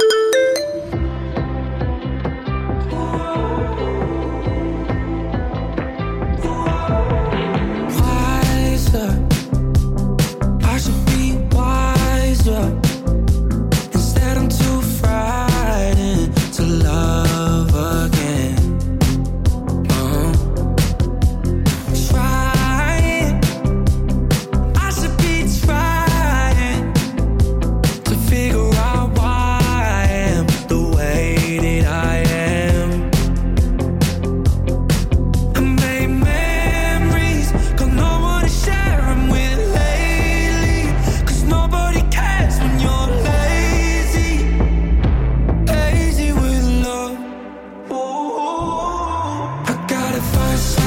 if 50.23 50.80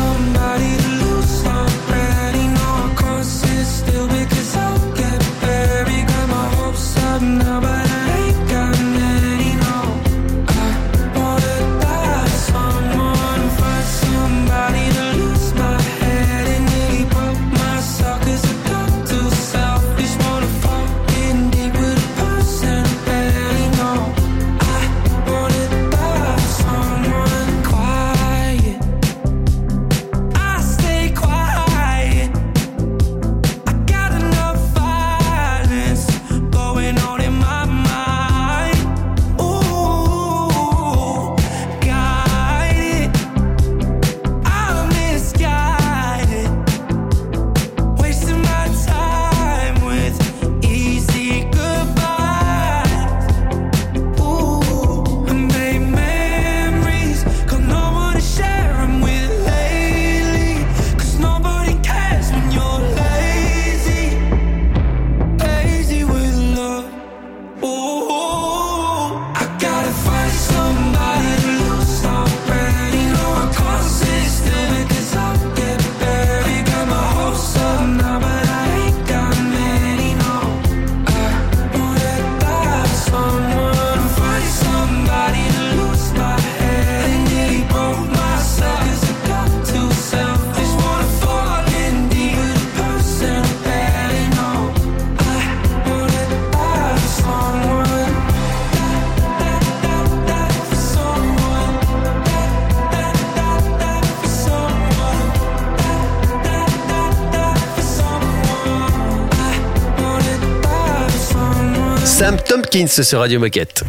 Sam 112.04 112.36
Tompkins 112.36 112.86
sur 112.86 113.20
Radio 113.20 113.40
Moquette. 113.40 113.82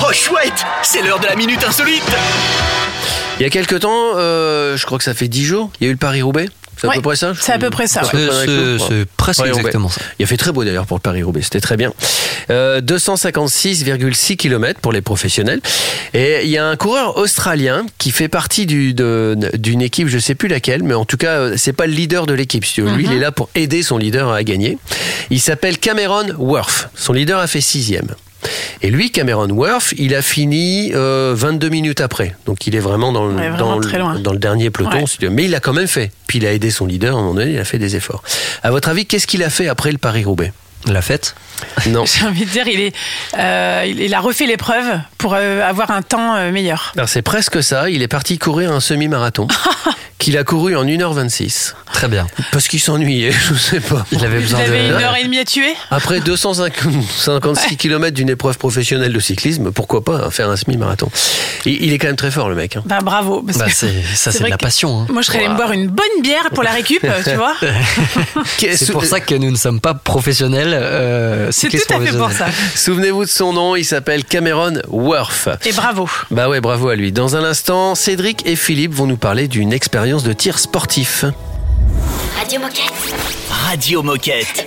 Oh 0.00 0.12
chouette, 0.12 0.64
c'est 0.82 1.02
l'heure 1.02 1.18
de 1.18 1.26
la 1.26 1.34
minute 1.34 1.64
insolite. 1.64 2.04
Il 3.38 3.42
y 3.42 3.46
a 3.46 3.50
quelques 3.50 3.80
temps, 3.80 4.12
euh, 4.16 4.76
je 4.76 4.86
crois 4.86 4.98
que 4.98 5.04
ça 5.04 5.12
fait 5.12 5.26
10 5.26 5.44
jours, 5.44 5.70
il 5.80 5.84
y 5.84 5.86
a 5.86 5.90
eu 5.90 5.94
le 5.94 5.98
Paris-Roubaix? 5.98 6.48
C'est 6.80 6.86
à 6.86 6.90
peu 6.96 7.00
près 7.02 7.16
ça 7.16 7.32
c'est 7.42 7.52
à 7.52 7.58
peu 7.58 7.70
près 7.70 7.86
ça, 7.86 8.02
C'est- 8.04 8.94
ouais. 8.94 9.04
presque 9.16 9.40
exactement 9.58 9.88
ça. 9.88 10.00
Il 10.18 10.24
a 10.24 10.26
fait 10.26 10.36
très 10.36 10.52
beau 10.52 10.64
d'ailleurs 10.64 10.86
pour 10.86 10.96
le 10.96 11.02
Paris-Roubaix, 11.02 11.42
c'était 11.42 11.60
très 11.60 11.76
bien. 11.76 11.92
Euh, 12.50 12.80
256,6 12.80 14.36
km 14.36 14.80
pour 14.80 14.92
les 14.92 15.02
professionnels. 15.02 15.60
Et 16.14 16.40
il 16.44 16.50
y 16.50 16.58
a 16.58 16.66
un 16.66 16.76
coureur 16.76 17.16
australien 17.16 17.86
qui 17.98 18.10
fait 18.10 18.28
partie 18.28 18.66
du- 18.66 18.94
d'une 18.94 19.82
équipe, 19.82 20.08
je 20.08 20.18
sais 20.18 20.34
plus 20.34 20.48
laquelle, 20.48 20.82
mais 20.82 20.94
en 20.94 21.04
tout 21.04 21.16
cas, 21.16 21.38
euh, 21.38 21.54
c'est 21.56 21.72
pas 21.72 21.86
le 21.86 21.92
leader 21.92 22.26
de 22.26 22.34
l'équipe. 22.34 22.64
si. 22.64 22.80
Lui, 22.80 23.04
il 23.04 23.12
est 23.12 23.18
là 23.20 23.30
pour 23.32 23.48
aider 23.54 23.82
son 23.82 23.98
leader 23.98 24.30
à 24.32 24.42
gagner. 24.42 24.78
Il 25.30 25.40
s'appelle 25.40 25.78
Cameron 25.78 26.26
Worth. 26.38 26.88
Son 26.94 27.12
leader 27.12 27.38
a 27.38 27.46
fait 27.46 27.60
sixième. 27.60 28.08
Et 28.82 28.90
lui, 28.90 29.10
Cameron 29.10 29.48
Worth, 29.50 29.92
il 29.98 30.14
a 30.14 30.22
fini 30.22 30.92
euh, 30.94 31.34
22 31.36 31.68
minutes 31.68 32.00
après. 32.00 32.34
Donc 32.46 32.66
il 32.66 32.74
est 32.74 32.80
vraiment 32.80 33.12
dans 33.12 33.26
le, 33.26 33.34
Ouais, 33.34 33.48
vraiment 33.50 33.70
dans 33.72 33.78
le- 33.78 33.84
très 33.84 33.98
loin. 33.98 34.18
dans 34.18 34.32
le 34.32 34.38
dernier 34.38 34.70
peloton. 34.70 35.04
Ouais. 35.04 35.28
Mais 35.30 35.44
il 35.44 35.54
a 35.54 35.60
quand 35.60 35.72
même 35.72 35.86
fait. 35.88 36.10
Puis 36.26 36.38
il 36.38 36.46
a 36.46 36.52
aidé 36.52 36.70
son 36.70 36.86
leader, 36.86 37.14
à 37.16 37.18
un 37.18 37.22
moment 37.22 37.34
donné, 37.34 37.52
il 37.52 37.58
a 37.58 37.64
fait 37.64 37.78
des 37.78 37.96
efforts. 37.96 38.22
À 38.62 38.70
votre 38.70 38.88
avis, 38.88 39.06
qu'est-ce 39.06 39.26
qu'il 39.26 39.42
a 39.42 39.50
fait 39.50 39.68
après 39.68 39.92
le 39.92 39.98
Paris-Roubaix? 39.98 40.52
La 40.86 41.02
fête? 41.02 41.34
Non. 41.88 42.04
J'ai 42.06 42.24
envie 42.26 42.46
de 42.46 42.50
dire, 42.50 42.66
il, 42.66 42.80
est, 42.80 42.94
euh, 43.38 43.84
il 43.86 44.14
a 44.14 44.20
refait 44.20 44.46
l'épreuve 44.46 44.86
pour 45.18 45.34
euh, 45.34 45.62
avoir 45.62 45.90
un 45.90 46.00
temps 46.00 46.34
euh, 46.36 46.50
meilleur. 46.52 46.92
Alors 46.96 47.08
c'est 47.10 47.20
presque 47.22 47.62
ça. 47.62 47.90
Il 47.90 48.00
est 48.00 48.08
parti 48.08 48.38
courir 48.38 48.72
un 48.72 48.80
semi-marathon 48.80 49.46
qu'il 50.20 50.38
a 50.38 50.44
couru 50.44 50.76
en 50.76 50.84
1h26. 50.84 51.74
Très 51.92 52.06
bien. 52.06 52.28
Parce 52.52 52.68
qu'il 52.68 52.78
s'ennuyait, 52.78 53.32
je 53.48 53.54
sais 53.54 53.80
pas. 53.80 54.06
Il 54.12 54.24
avait 54.24 54.36
Vous 54.36 54.42
besoin 54.42 54.60
avez 54.60 54.86
une 54.86 54.90
de. 54.92 55.02
heure 55.02 55.16
et 55.16 55.24
demie 55.24 55.38
à 55.40 55.44
tuer 55.44 55.74
Après 55.90 56.20
256 56.20 57.76
km 57.76 58.14
d'une 58.14 58.28
épreuve 58.30 58.56
professionnelle 58.58 59.12
de 59.12 59.18
cyclisme, 59.20 59.72
pourquoi 59.72 60.04
pas 60.04 60.30
faire 60.30 60.48
un 60.50 60.56
semi-marathon 60.56 61.10
Il 61.64 61.92
est 61.92 61.98
quand 61.98 62.06
même 62.08 62.16
très 62.16 62.30
fort 62.30 62.48
le 62.48 62.54
mec. 62.54 62.76
hein. 62.76 62.82
Bah 62.86 62.98
bravo. 63.02 63.42
parce 63.42 63.58
Bah, 63.58 63.64
que 63.66 63.72
c'est- 63.72 63.88
ça, 64.14 64.30
c'est 64.32 64.44
de 64.44 64.48
la 64.48 64.58
passion. 64.58 65.00
hein. 65.02 65.06
Moi, 65.10 65.22
je 65.22 65.26
serais 65.26 65.38
allée 65.38 65.48
me 65.48 65.56
boire 65.56 65.72
une 65.72 65.88
bonne 65.88 66.06
bière 66.22 66.50
pour 66.54 66.62
la 66.62 66.70
récup, 66.70 67.00
tu 67.24 67.34
vois. 67.34 67.54
C'est 68.58 68.92
pour 68.92 69.04
ça 69.04 69.20
que 69.20 69.34
nous 69.34 69.50
ne 69.50 69.56
sommes 69.56 69.80
pas 69.80 69.94
professionnels. 69.94 70.72
euh, 70.74 71.46
C'est 71.50 71.62
cyclistes 71.70 71.88
tout 71.88 71.94
à 71.94 72.00
fait 72.00 72.16
pour 72.16 72.30
ça. 72.32 72.46
Souvenez-vous 72.74 73.24
de 73.24 73.30
son 73.30 73.52
nom, 73.52 73.74
il 73.76 73.84
s'appelle 73.84 74.24
Cameron 74.24 74.74
Worth. 74.88 75.48
Et 75.66 75.72
bravo. 75.72 76.08
Bah 76.30 76.48
ouais, 76.48 76.60
bravo 76.60 76.88
à 76.88 76.96
lui. 76.96 77.10
Dans 77.12 77.36
un 77.36 77.44
instant, 77.44 77.94
Cédric 77.94 78.46
et 78.46 78.56
Philippe 78.56 78.92
vont 78.94 79.06
nous 79.06 79.16
parler 79.16 79.48
d'une 79.48 79.72
expérience 79.72 80.09
de 80.18 80.32
tir 80.32 80.58
sportif. 80.58 81.24
Radio 82.36 82.58
Moquette. 82.58 82.92
Radio 83.48 84.02
Moquette. 84.02 84.66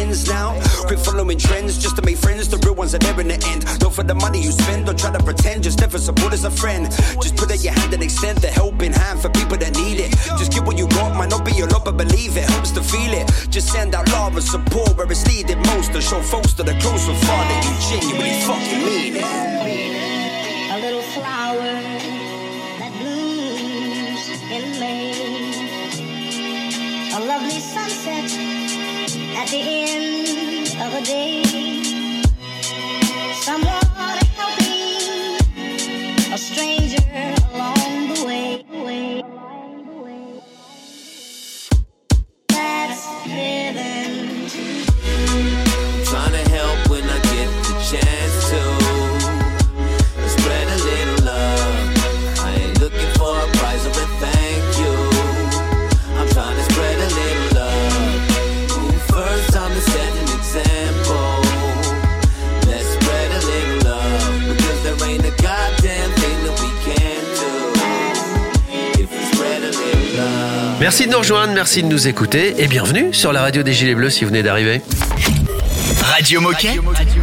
ends 0.00 0.28
now. 0.28 0.58
Quit 0.86 0.98
following 0.98 1.38
trends 1.38 1.78
just 1.78 1.96
to 1.96 2.02
make 2.02 2.16
friends. 2.16 2.48
The 2.48 2.58
real 2.58 2.74
ones 2.74 2.94
are 2.94 2.98
there 2.98 3.18
in 3.20 3.28
the 3.28 3.38
end. 3.46 3.64
Don't 3.78 3.94
for 3.94 4.02
the 4.02 4.14
money 4.14 4.40
you 4.40 4.52
spend, 4.52 4.86
don't 4.86 4.98
try 4.98 5.12
to 5.12 5.22
pretend. 5.22 5.62
Just 5.62 5.80
never 5.80 5.98
support 5.98 6.32
as 6.32 6.44
a 6.44 6.50
friend. 6.50 6.90
Just 7.22 7.36
put 7.36 7.50
out 7.50 7.62
your 7.62 7.72
hand 7.72 7.94
and 7.94 8.02
extend 8.02 8.38
the 8.38 8.48
helping 8.48 8.92
hand 8.92 9.20
for 9.20 9.30
people 9.30 9.56
that 9.56 9.76
need 9.76 10.00
it. 10.00 10.10
Just 10.38 10.52
give 10.52 10.66
what 10.66 10.76
you 10.76 10.88
got, 10.88 11.16
might 11.16 11.30
not 11.30 11.44
be 11.44 11.58
a 11.60 11.66
lot, 11.66 11.84
but 11.84 11.96
believe 11.96 12.36
it 12.36 12.48
helps 12.50 12.70
to 12.72 12.82
feel 12.82 13.12
it. 13.12 13.26
Just 13.50 13.72
send 13.72 13.94
out 13.94 14.08
love 14.10 14.34
and 14.34 14.44
support 14.44 14.96
where 14.96 15.10
it's 15.10 15.26
needed 15.26 15.58
most, 15.72 15.92
and 15.92 16.02
show 16.02 16.20
folks 16.20 16.52
that 16.54 16.68
are 16.68 16.80
close 16.80 17.06
and 17.08 17.18
far 17.26 17.42
that 17.50 17.60
you 17.66 17.74
genuinely 17.90 18.40
fucking 18.48 18.82
mean 18.84 19.16
it. 19.16 19.24
A 20.74 20.78
little 20.80 21.02
flower 21.14 21.93
at 29.44 29.50
the 29.50 29.58
end 29.58 30.68
of 30.80 30.94
a 30.94 31.04
day. 31.04 32.22
Someone 33.34 33.83
Merci 70.84 71.06
de 71.06 71.12
nous 71.12 71.18
rejoindre, 71.18 71.54
merci 71.54 71.82
de 71.82 71.88
nous 71.88 72.08
écouter 72.08 72.56
et 72.58 72.66
bienvenue 72.66 73.14
sur 73.14 73.32
la 73.32 73.40
radio 73.40 73.62
des 73.62 73.72
Gilets 73.72 73.94
Bleus 73.94 74.10
si 74.10 74.24
vous 74.24 74.28
venez 74.28 74.42
d'arriver. 74.42 74.82
Radio 76.02 76.42
Moquette. 76.42 76.78
Radio 76.94 77.22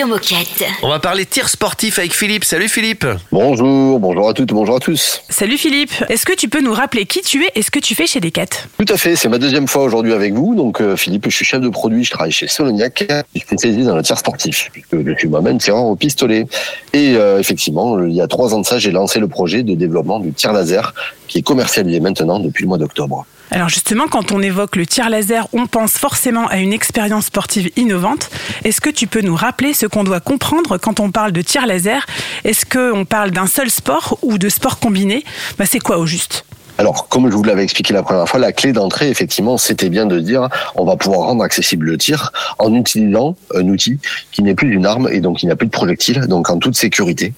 Moquette. 0.00 0.64
On 0.82 0.88
va 0.88 0.98
parler 0.98 1.26
tir 1.26 1.50
sportif 1.50 1.98
avec 1.98 2.14
Philippe. 2.14 2.44
Salut 2.44 2.68
Philippe. 2.68 3.06
Bonjour, 3.30 4.00
bonjour 4.00 4.26
à 4.26 4.32
toutes, 4.32 4.48
bonjour 4.48 4.76
à 4.76 4.80
tous. 4.80 5.20
Salut 5.28 5.58
Philippe, 5.58 5.92
est-ce 6.08 6.24
que 6.24 6.32
tu 6.32 6.48
peux 6.48 6.62
nous 6.62 6.72
rappeler 6.72 7.04
qui 7.04 7.20
tu 7.20 7.44
es 7.44 7.50
et 7.54 7.62
ce 7.62 7.70
que 7.70 7.78
tu 7.78 7.94
fais 7.94 8.06
chez 8.06 8.18
Decat? 8.18 8.46
Tout 8.78 8.86
à 8.88 8.96
fait, 8.96 9.16
c'est 9.16 9.28
ma 9.28 9.36
deuxième 9.36 9.68
fois 9.68 9.82
aujourd'hui 9.82 10.14
avec 10.14 10.32
vous. 10.32 10.54
Donc 10.54 10.80
euh, 10.80 10.96
Philippe, 10.96 11.26
je 11.28 11.36
suis 11.36 11.44
chef 11.44 11.60
de 11.60 11.68
produit, 11.68 12.04
je 12.04 12.10
travaille 12.10 12.32
chez 12.32 12.48
Soloniac, 12.48 13.04
je 13.06 13.38
suis 13.38 13.46
spécialisé 13.46 13.84
dans 13.84 13.96
le 13.96 14.02
tir 14.02 14.16
sportif, 14.16 14.70
puisque 14.72 15.06
je 15.06 15.14
suis 15.18 15.28
moi-même 15.28 15.58
tireur 15.58 15.84
au 15.84 15.94
pistolet. 15.94 16.46
Et 16.94 17.14
euh, 17.16 17.38
effectivement, 17.38 18.02
il 18.02 18.14
y 18.14 18.22
a 18.22 18.26
trois 18.26 18.54
ans 18.54 18.60
de 18.60 18.66
ça, 18.66 18.78
j'ai 18.78 18.92
lancé 18.92 19.20
le 19.20 19.28
projet 19.28 19.62
de 19.62 19.74
développement 19.74 20.20
du 20.20 20.32
tir 20.32 20.54
laser 20.54 20.94
qui 21.28 21.38
est 21.38 21.42
commercialisé 21.42 22.00
maintenant 22.00 22.40
depuis 22.40 22.62
le 22.62 22.68
mois 22.68 22.78
d'octobre. 22.78 23.26
Alors 23.54 23.68
justement, 23.68 24.04
quand 24.10 24.32
on 24.32 24.40
évoque 24.40 24.76
le 24.76 24.86
tir 24.86 25.10
laser, 25.10 25.46
on 25.52 25.66
pense 25.66 25.92
forcément 25.92 26.46
à 26.46 26.56
une 26.56 26.72
expérience 26.72 27.26
sportive 27.26 27.70
innovante. 27.76 28.30
Est-ce 28.64 28.80
que 28.80 28.88
tu 28.88 29.06
peux 29.06 29.20
nous 29.20 29.36
rappeler 29.36 29.74
ce 29.74 29.84
qu'on 29.84 30.04
doit 30.04 30.20
comprendre 30.20 30.78
quand 30.78 31.00
on 31.00 31.10
parle 31.10 31.32
de 31.32 31.42
tir 31.42 31.66
laser? 31.66 32.06
Est-ce 32.44 32.64
qu'on 32.64 33.04
parle 33.04 33.30
d'un 33.30 33.46
seul 33.46 33.68
sport 33.68 34.16
ou 34.22 34.38
de 34.38 34.48
sport 34.48 34.78
combiné? 34.78 35.22
Bah, 35.58 35.66
C'est 35.66 35.80
quoi 35.80 35.98
au 35.98 36.06
juste? 36.06 36.46
Alors, 36.78 37.08
comme 37.08 37.30
je 37.30 37.36
vous 37.36 37.42
l'avais 37.42 37.62
expliqué 37.62 37.92
la 37.92 38.02
première 38.02 38.26
fois, 38.26 38.40
la 38.40 38.52
clé 38.52 38.72
d'entrée, 38.72 39.10
effectivement, 39.10 39.58
c'était 39.58 39.90
bien 39.90 40.06
de 40.06 40.18
dire 40.18 40.48
on 40.74 40.86
va 40.86 40.96
pouvoir 40.96 41.28
rendre 41.28 41.44
accessible 41.44 41.84
le 41.84 41.98
tir 41.98 42.32
en 42.58 42.74
utilisant 42.74 43.36
un 43.54 43.68
outil 43.68 43.98
qui 44.30 44.42
n'est 44.42 44.54
plus 44.54 44.72
une 44.72 44.86
arme 44.86 45.10
et 45.12 45.20
donc 45.20 45.42
il 45.42 45.46
n'y 45.46 45.52
a 45.52 45.56
plus 45.56 45.66
de 45.66 45.72
projectile, 45.72 46.20
donc 46.22 46.48
en 46.48 46.56
toute 46.56 46.74
sécurité. 46.74 47.34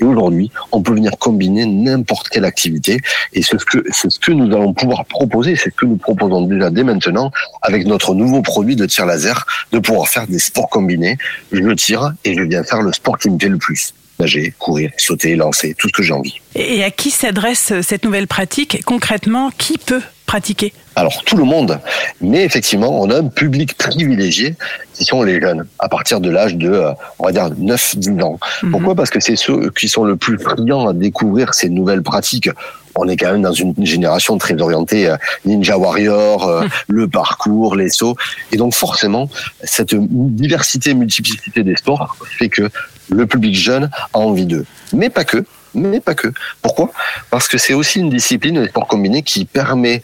Et 0.00 0.04
aujourd'hui, 0.04 0.50
on 0.72 0.82
peut 0.82 0.92
venir 0.92 1.12
combiner 1.18 1.66
n'importe 1.66 2.28
quelle 2.28 2.44
activité. 2.44 3.00
Et 3.32 3.42
c'est 3.42 3.58
ce 3.58 3.64
que, 3.64 3.84
c'est 3.92 4.10
ce 4.10 4.18
que 4.18 4.32
nous 4.32 4.54
allons 4.54 4.74
pouvoir 4.74 5.04
proposer, 5.04 5.56
c'est 5.56 5.70
ce 5.70 5.76
que 5.76 5.86
nous 5.86 5.96
proposons 5.96 6.42
déjà 6.42 6.70
dès 6.70 6.84
maintenant 6.84 7.30
avec 7.62 7.86
notre 7.86 8.14
nouveau 8.14 8.42
produit 8.42 8.76
de 8.76 8.86
tir 8.86 9.06
laser, 9.06 9.46
de 9.72 9.78
pouvoir 9.78 10.08
faire 10.08 10.26
des 10.26 10.38
sports 10.38 10.68
combinés. 10.68 11.16
Je 11.52 11.60
tire 11.72 12.12
et 12.24 12.34
je 12.34 12.42
viens 12.42 12.64
faire 12.64 12.82
le 12.82 12.92
sport 12.92 13.18
qui 13.18 13.30
me 13.30 13.38
plaît 13.38 13.48
le 13.48 13.58
plus. 13.58 13.94
Nager, 14.18 14.54
courir, 14.58 14.90
sauter, 14.96 15.36
lancer, 15.36 15.74
tout 15.78 15.88
ce 15.88 15.92
que 15.92 16.02
j'ai 16.02 16.14
envie. 16.14 16.40
Et 16.54 16.82
à 16.82 16.90
qui 16.90 17.10
s'adresse 17.10 17.74
cette 17.82 18.04
nouvelle 18.04 18.26
pratique? 18.26 18.82
Concrètement, 18.86 19.50
qui 19.58 19.76
peut 19.76 20.00
pratiquer? 20.24 20.72
Alors 20.98 21.22
tout 21.24 21.36
le 21.36 21.44
monde, 21.44 21.78
mais 22.22 22.42
effectivement, 22.42 23.02
on 23.02 23.10
a 23.10 23.18
un 23.18 23.28
public 23.28 23.76
privilégié 23.76 24.54
qui 24.94 25.04
sont 25.04 25.22
les 25.22 25.38
jeunes, 25.42 25.66
à 25.78 25.90
partir 25.90 26.20
de 26.20 26.30
l'âge 26.30 26.56
de, 26.56 26.70
euh, 26.70 26.92
on 27.18 27.26
va 27.26 27.32
dire, 27.32 27.50
9-10 27.50 28.22
ans. 28.22 28.40
Pourquoi? 28.70 28.94
Parce 28.94 29.10
que 29.10 29.20
c'est 29.20 29.36
ceux 29.36 29.70
qui 29.70 29.90
sont 29.90 30.04
le 30.04 30.16
plus 30.16 30.38
friands 30.38 30.88
à 30.88 30.94
découvrir 30.94 31.52
ces 31.52 31.68
nouvelles 31.68 32.02
pratiques. 32.02 32.48
On 32.94 33.06
est 33.08 33.18
quand 33.18 33.30
même 33.30 33.42
dans 33.42 33.52
une 33.52 33.74
génération 33.84 34.38
très 34.38 34.58
orientée 34.58 35.06
euh, 35.06 35.16
Ninja 35.44 35.76
Warrior, 35.76 36.48
euh, 36.48 36.64
le 36.88 37.06
parcours, 37.06 37.76
les 37.76 37.90
sauts. 37.90 38.16
Et 38.50 38.56
donc 38.56 38.74
forcément, 38.74 39.28
cette 39.62 39.94
diversité, 39.94 40.94
multiplicité 40.94 41.62
des 41.62 41.76
sports 41.76 42.16
fait 42.38 42.48
que 42.48 42.70
le 43.10 43.26
public 43.26 43.54
jeune 43.54 43.90
a 44.14 44.18
envie 44.18 44.46
d'eux. 44.46 44.64
Mais 44.94 45.10
pas 45.10 45.24
que, 45.24 45.44
mais 45.74 46.00
pas 46.00 46.14
que. 46.14 46.32
Pourquoi? 46.62 46.90
Parce 47.30 47.48
que 47.48 47.58
c'est 47.58 47.74
aussi 47.74 48.00
une 48.00 48.08
discipline, 48.08 48.62
les 48.62 48.68
sports 48.68 48.88
combinés, 48.88 49.22
qui 49.22 49.44
permet, 49.44 50.02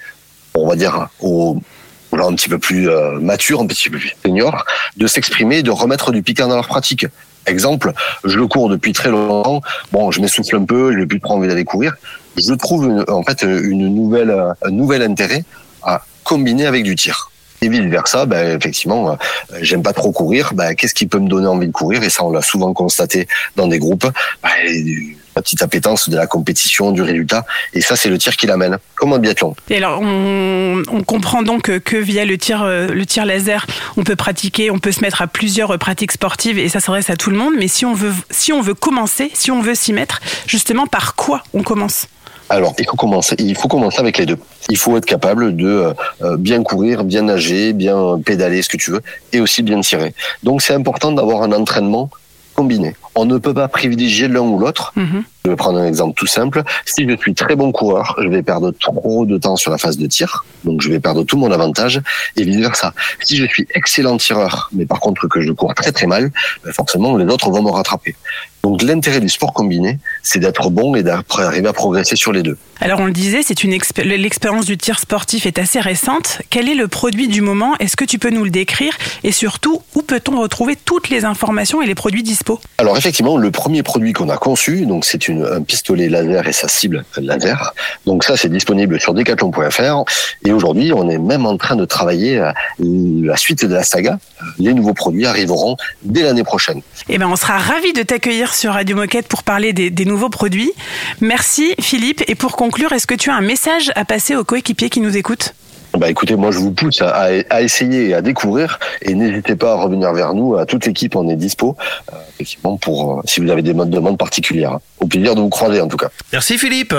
on 0.55 0.69
va 0.69 0.77
dire, 0.77 1.09
aux 1.21 1.59
gens 2.12 2.31
un 2.31 2.35
petit 2.35 2.49
peu 2.49 2.59
plus 2.59 2.91
euh, 2.91 3.19
matures, 3.21 3.61
un 3.61 3.67
petit 3.67 3.88
peu 3.88 3.99
plus 3.99 4.15
seniors, 4.25 4.65
de 4.97 5.07
s'exprimer 5.07 5.62
de 5.62 5.71
remettre 5.71 6.12
du 6.12 6.23
piquant 6.23 6.49
dans 6.49 6.57
leur 6.57 6.69
pratique. 6.69 7.07
Exemple, 7.47 7.93
je 8.25 8.37
le 8.37 8.47
cours 8.47 8.69
depuis 8.69 8.93
très 8.93 9.11
longtemps. 9.11 9.62
Bon, 9.91 10.11
je 10.11 10.21
m'essouffle 10.21 10.57
un 10.57 10.65
peu, 10.65 10.93
je 10.93 10.99
n'ai 10.99 11.07
plus 11.07 11.21
trop 11.21 11.35
envie 11.35 11.49
d'aller 11.49 11.65
courir. 11.65 11.95
Je 12.37 12.53
trouve 12.55 12.85
une- 12.85 13.05
en 13.09 13.23
fait 13.23 13.43
une 13.43 13.88
nouvelle, 13.88 14.31
un 14.62 14.71
nouvel 14.71 15.03
intérêt 15.03 15.45
à 15.83 16.03
combiner 16.23 16.67
avec 16.67 16.85
du 16.85 16.95
tir. 16.95 17.31
Et 17.62 17.69
vice 17.69 17.83
versa, 17.83 18.27
ben, 18.27 18.59
effectivement, 18.59 19.12
euh, 19.12 19.15
j'aime 19.61 19.83
pas 19.83 19.93
trop 19.93 20.12
courir. 20.12 20.53
Ben, 20.55 20.75
qu'est-ce 20.75 20.95
qui 20.95 21.07
peut 21.07 21.19
me 21.19 21.29
donner 21.29 21.47
envie 21.47 21.69
de 21.69 21.73
courir? 21.73 22.03
Et 22.03 22.11
ça, 22.11 22.25
on 22.25 22.31
l'a 22.31 22.43
souvent 22.43 22.73
constaté 22.75 23.27
dans 23.57 23.69
des 23.69 23.79
groupes. 23.79 24.07
Ben, 24.43 24.51
la 25.37 25.42
petite 25.42 25.62
appétence 25.62 26.09
de 26.09 26.16
la 26.16 26.27
compétition, 26.27 26.92
du 26.92 27.03
résultat. 27.03 27.45
Et 27.75 27.81
ça, 27.81 27.97
c'est 27.97 28.09
le 28.09 28.18
tir 28.18 28.37
qui 28.37 28.47
l'amène, 28.47 28.79
comme 28.95 29.12
en 29.12 29.18
biathlon. 29.18 29.55
Et 29.71 29.77
alors, 29.77 30.01
on, 30.03 30.83
on 30.90 31.03
comprend 31.03 31.42
donc 31.42 31.79
que, 31.79 31.97
via 31.97 32.25
le 32.25 32.38
tir, 32.38 32.62
euh, 32.62 32.88
le 32.88 33.07
tir 33.07 33.25
laser, 33.25 33.66
on 33.97 34.05
peut 34.05 34.16
pratiquer, 34.16 34.71
on 34.71 34.79
peut 34.79 34.92
se 34.92 35.01
mettre 35.01 35.23
à 35.23 35.27
plusieurs 35.27 35.79
pratiques 35.79 36.12
sportives 36.12 36.59
et 36.59 36.68
ça 36.68 36.81
s'adresse 36.81 37.11
à 37.11 37.16
tout 37.16 37.31
le 37.31 37.37
monde. 37.37 37.55
Mais 37.59 37.68
si 37.68 37.85
on 37.85 37.95
veut, 37.95 38.12
si 38.31 38.53
on 38.53 38.61
veut 38.61 38.75
commencer, 38.75 39.31
si 39.35 39.51
on 39.51 39.62
veut 39.62 39.75
s'y 39.75 39.92
mettre, 39.92 40.21
justement, 40.47 40.87
par 40.87 41.14
quoi 41.14 41.42
on 41.55 41.62
commence? 41.62 42.07
Alors, 42.49 42.75
il 42.79 42.85
faut 42.85 42.97
commencer. 42.97 43.35
Il 43.38 43.57
faut 43.57 43.68
commencer 43.68 43.99
avec 43.99 44.18
les 44.18 44.27
deux. 44.27 44.38
Il 44.68 44.77
faut 44.77 44.95
être 44.99 45.07
capable 45.07 45.57
de 45.57 45.66
euh, 45.66 45.92
euh, 46.23 46.37
bien 46.37 46.62
courir, 46.62 47.03
bien 47.05 47.23
nager, 47.23 47.73
bien 47.73 48.21
pédaler, 48.25 48.61
ce 48.61 48.68
que 48.68 48.77
tu 48.77 48.90
veux, 48.90 49.01
et 49.33 49.40
aussi 49.40 49.62
bien 49.62 49.81
tirer. 49.81 50.14
Donc, 50.42 50.61
c'est 50.61 50.75
important 50.75 51.12
d'avoir 51.12 51.42
un 51.42 51.53
entraînement 51.53 52.11
combiné. 52.55 52.95
On 53.14 53.27
ne 53.27 53.38
peut 53.38 53.55
pas 53.55 53.68
privilégier 53.68 54.29
l'un 54.29 54.40
ou 54.40 54.59
l'autre. 54.59 54.92
Je 55.44 55.51
vais 55.51 55.57
prendre 55.57 55.79
un 55.79 55.87
exemple 55.87 56.14
tout 56.16 56.27
simple. 56.27 56.62
Si 56.87 57.07
je 57.09 57.16
suis 57.16 57.35
très 57.35 57.57
bon 57.57 57.72
coureur, 57.72 58.16
je 58.22 58.29
vais 58.29 58.42
perdre 58.42 58.70
trop 58.70 59.27
de 59.27 59.38
temps 59.38 59.57
sur 59.57 59.70
la 59.70 59.79
phase 59.79 59.98
de 59.98 60.07
tir, 60.07 60.44
donc 60.64 60.81
je 60.81 60.88
vais 60.88 61.01
perdre 61.01 61.25
tout 61.25 61.37
mon 61.37 61.51
avantage, 61.51 62.01
et 62.37 62.44
vice 62.44 62.59
versa. 62.59 62.94
Si 63.20 63.37
je 63.37 63.44
suis 63.46 63.66
excellent 63.75 64.16
tireur, 64.16 64.70
mais 64.72 64.87
par 64.87 65.01
contre 65.01 65.27
que 65.27 65.40
je 65.40 65.51
cours 65.51 65.75
très 65.75 65.90
très 65.90 66.07
mal, 66.07 66.31
ben 66.64 66.72
forcément 66.72 67.16
les 67.16 67.27
autres 67.27 67.51
vont 67.51 67.62
me 67.62 67.70
rattraper. 67.70 68.14
Donc 68.62 68.83
l'intérêt 68.83 69.18
du 69.18 69.29
sport 69.29 69.53
combiné, 69.53 69.98
c'est 70.22 70.38
d'être 70.38 70.70
bon 70.70 70.94
et 70.94 71.03
d'arriver 71.03 71.66
à 71.66 71.72
progresser 71.72 72.14
sur 72.14 72.33
les 72.33 72.42
deux. 72.42 72.57
Alors, 72.81 73.01
on 73.01 73.07
le 73.07 73.12
disait, 73.12 73.42
c'est 73.42 73.62
une 73.62 73.72
expé- 73.72 74.03
l'expérience 74.03 74.66
du 74.66 74.77
tir 74.77 74.98
sportif 74.98 75.46
est 75.46 75.59
assez 75.59 75.79
récente. 75.81 76.42
Quel 76.51 76.68
est 76.68 76.75
le 76.75 76.88
produit 76.88 77.29
du 77.29 77.40
moment? 77.40 77.77
Est-ce 77.79 77.96
que 77.96 78.05
tu 78.05 78.18
peux 78.18 78.31
nous 78.31 78.42
le 78.44 78.51
décrire? 78.51 78.96
Et 79.22 79.31
surtout, 79.31 79.83
où 79.94 80.03
peut-on 80.03 80.40
retrouver 80.40 80.77
toutes 80.77 81.09
les 81.09 81.25
informations 81.25 81.83
et 81.83 81.87
les 81.87 81.94
produits 81.94 82.22
dispo? 82.25 82.61
Alors 82.79 82.96
effectivement, 83.03 83.37
le 83.37 83.51
premier 83.51 83.83
produit 83.83 84.12
qu'on 84.12 84.29
a 84.29 84.37
conçu, 84.37 84.87
donc 84.87 85.05
c'est 85.05 85.29
un 85.29 85.61
pistolet 85.62 86.09
laser 86.09 86.47
et 86.47 86.53
sa 86.53 86.69
cible 86.69 87.05
laser. 87.21 87.75
Donc 88.07 88.23
ça, 88.23 88.37
c'est 88.37 88.49
disponible 88.49 89.01
sur 89.01 89.12
decathlon.fr. 89.12 90.05
Et 90.47 90.53
aujourd'hui, 90.53 90.93
on 90.93 91.11
est 91.11 91.19
même 91.19 91.45
en 91.45 91.57
train 91.57 91.75
de 91.75 91.85
travailler 91.85 92.38
à 92.38 92.55
la 92.79 93.37
suite 93.37 93.65
de 93.65 93.75
la 93.75 93.83
saga. 93.83 94.21
Les 94.61 94.73
nouveaux 94.73 94.95
produits 94.95 95.27
arriveront 95.27 95.77
dès 96.05 96.23
l'année 96.23 96.45
prochaine. 96.45 96.81
Eh 97.09 97.19
ben, 97.19 97.27
on 97.27 97.35
sera 97.35 97.59
ravis 97.59 97.93
de 97.93 98.05
t'accueillir 98.05 98.55
sur 98.55 98.75
Radio 98.75 98.95
Moquette 98.95 99.27
pour 99.27 99.43
parler 99.43 99.73
des 99.73 100.05
nouveaux 100.05 100.31
produits. 100.31 100.71
Merci 101.21 101.75
Philippe. 101.81 102.23
Et 102.29 102.37
pour 102.37 102.55
conclure, 102.55 102.93
est-ce 102.93 103.09
que 103.09 103.17
tu 103.17 103.31
as 103.31 103.35
un 103.35 103.41
message 103.41 103.91
à 103.97 104.05
passer 104.05 104.37
aux 104.37 104.45
coéquipiers 104.45 104.91
qui 104.91 105.01
nous 105.01 105.17
écoutent? 105.17 105.55
Bah 105.98 106.09
écoutez, 106.09 106.37
moi 106.37 106.50
je 106.50 106.59
vous 106.59 106.72
pousse 106.72 107.02
à, 107.02 107.09
à- 107.11 107.28
à 107.50 107.61
essayer 107.62 108.09
et 108.09 108.14
à 108.14 108.22
découvrir 108.22 108.78
et 109.02 109.14
n'hésitez 109.14 109.57
pas 109.57 109.72
à 109.72 109.74
revenir 109.76 110.12
vers 110.12 110.33
nous. 110.35 110.57
À 110.57 110.64
toute 110.66 110.87
l'équipe, 110.87 111.14
on 111.16 111.28
est 111.28 111.37
dispo 111.37 111.76
euh, 112.12 112.16
effectivement 112.35 112.76
pour 112.78 113.18
euh, 113.18 113.22
si 113.26 113.40
vous 113.40 113.50
avez 113.50 113.62
des 113.62 113.74
modes 113.74 113.90
de 113.90 113.96
demande 113.96 114.16
particulières. 114.18 114.78
Au 115.00 115.07
plaisir 115.07 115.35
de 115.35 115.40
vous 115.40 115.50
croiser 115.50 115.81
en 115.81 115.88
tout 115.88 115.96
cas. 115.98 116.09
Merci 116.33 116.57
Philippe. 116.59 116.94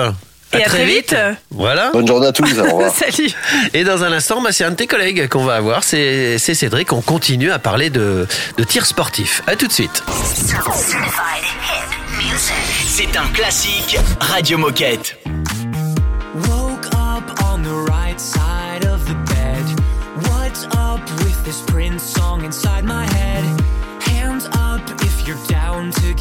Et 0.56 0.58
à 0.64 0.68
très 0.68 0.86
vite. 0.86 1.16
Voilà. 1.50 1.90
Bonne 1.94 2.08
journée 2.08 2.28
à 2.28 2.32
tous. 2.32 2.60
Au 2.60 2.64
revoir. 2.64 2.92
Salut. 2.96 3.32
Et 3.74 3.84
dans 3.84 4.04
un 4.04 4.12
instant, 4.12 4.40
bah, 4.40 4.52
c'est 4.52 4.64
un 4.64 4.70
de 4.70 4.76
tes 4.76 4.86
collègues 4.86 5.28
qu'on 5.28 5.44
va 5.46 5.56
avoir, 5.56 5.84
c'est 5.84 6.38
c'est 6.38 6.54
Cédric. 6.54 6.94
On 6.94 7.02
continue 7.02 7.50
à 7.52 7.58
parler 7.58 7.90
de, 7.90 8.28
de 8.58 8.64
tir 8.64 8.86
sportif. 8.86 9.42
À 9.48 9.56
tout 9.56 9.66
de 9.66 9.72
suite. 9.74 10.04
C'est 12.86 13.18
un 13.18 13.28
classique 13.34 13.98
Radio 14.20 14.60
Moquette. 14.60 15.18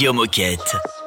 Radio 0.00 0.14
Moquette. 0.14 0.99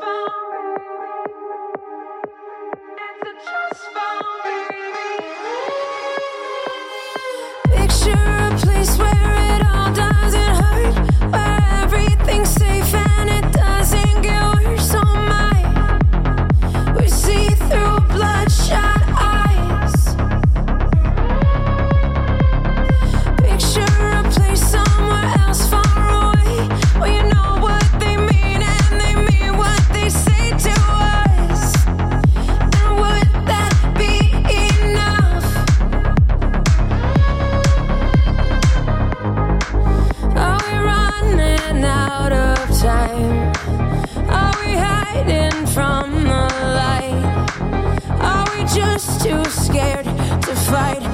just 48.94 49.22
too 49.22 49.44
scared 49.46 50.06
to 50.06 50.56
fight. 50.70 51.13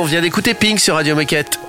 On 0.00 0.04
vient 0.04 0.22
d'écouter 0.22 0.54
Pink 0.54 0.80
sur 0.80 0.94
Radio 0.94 1.14
Moquette. 1.14 1.60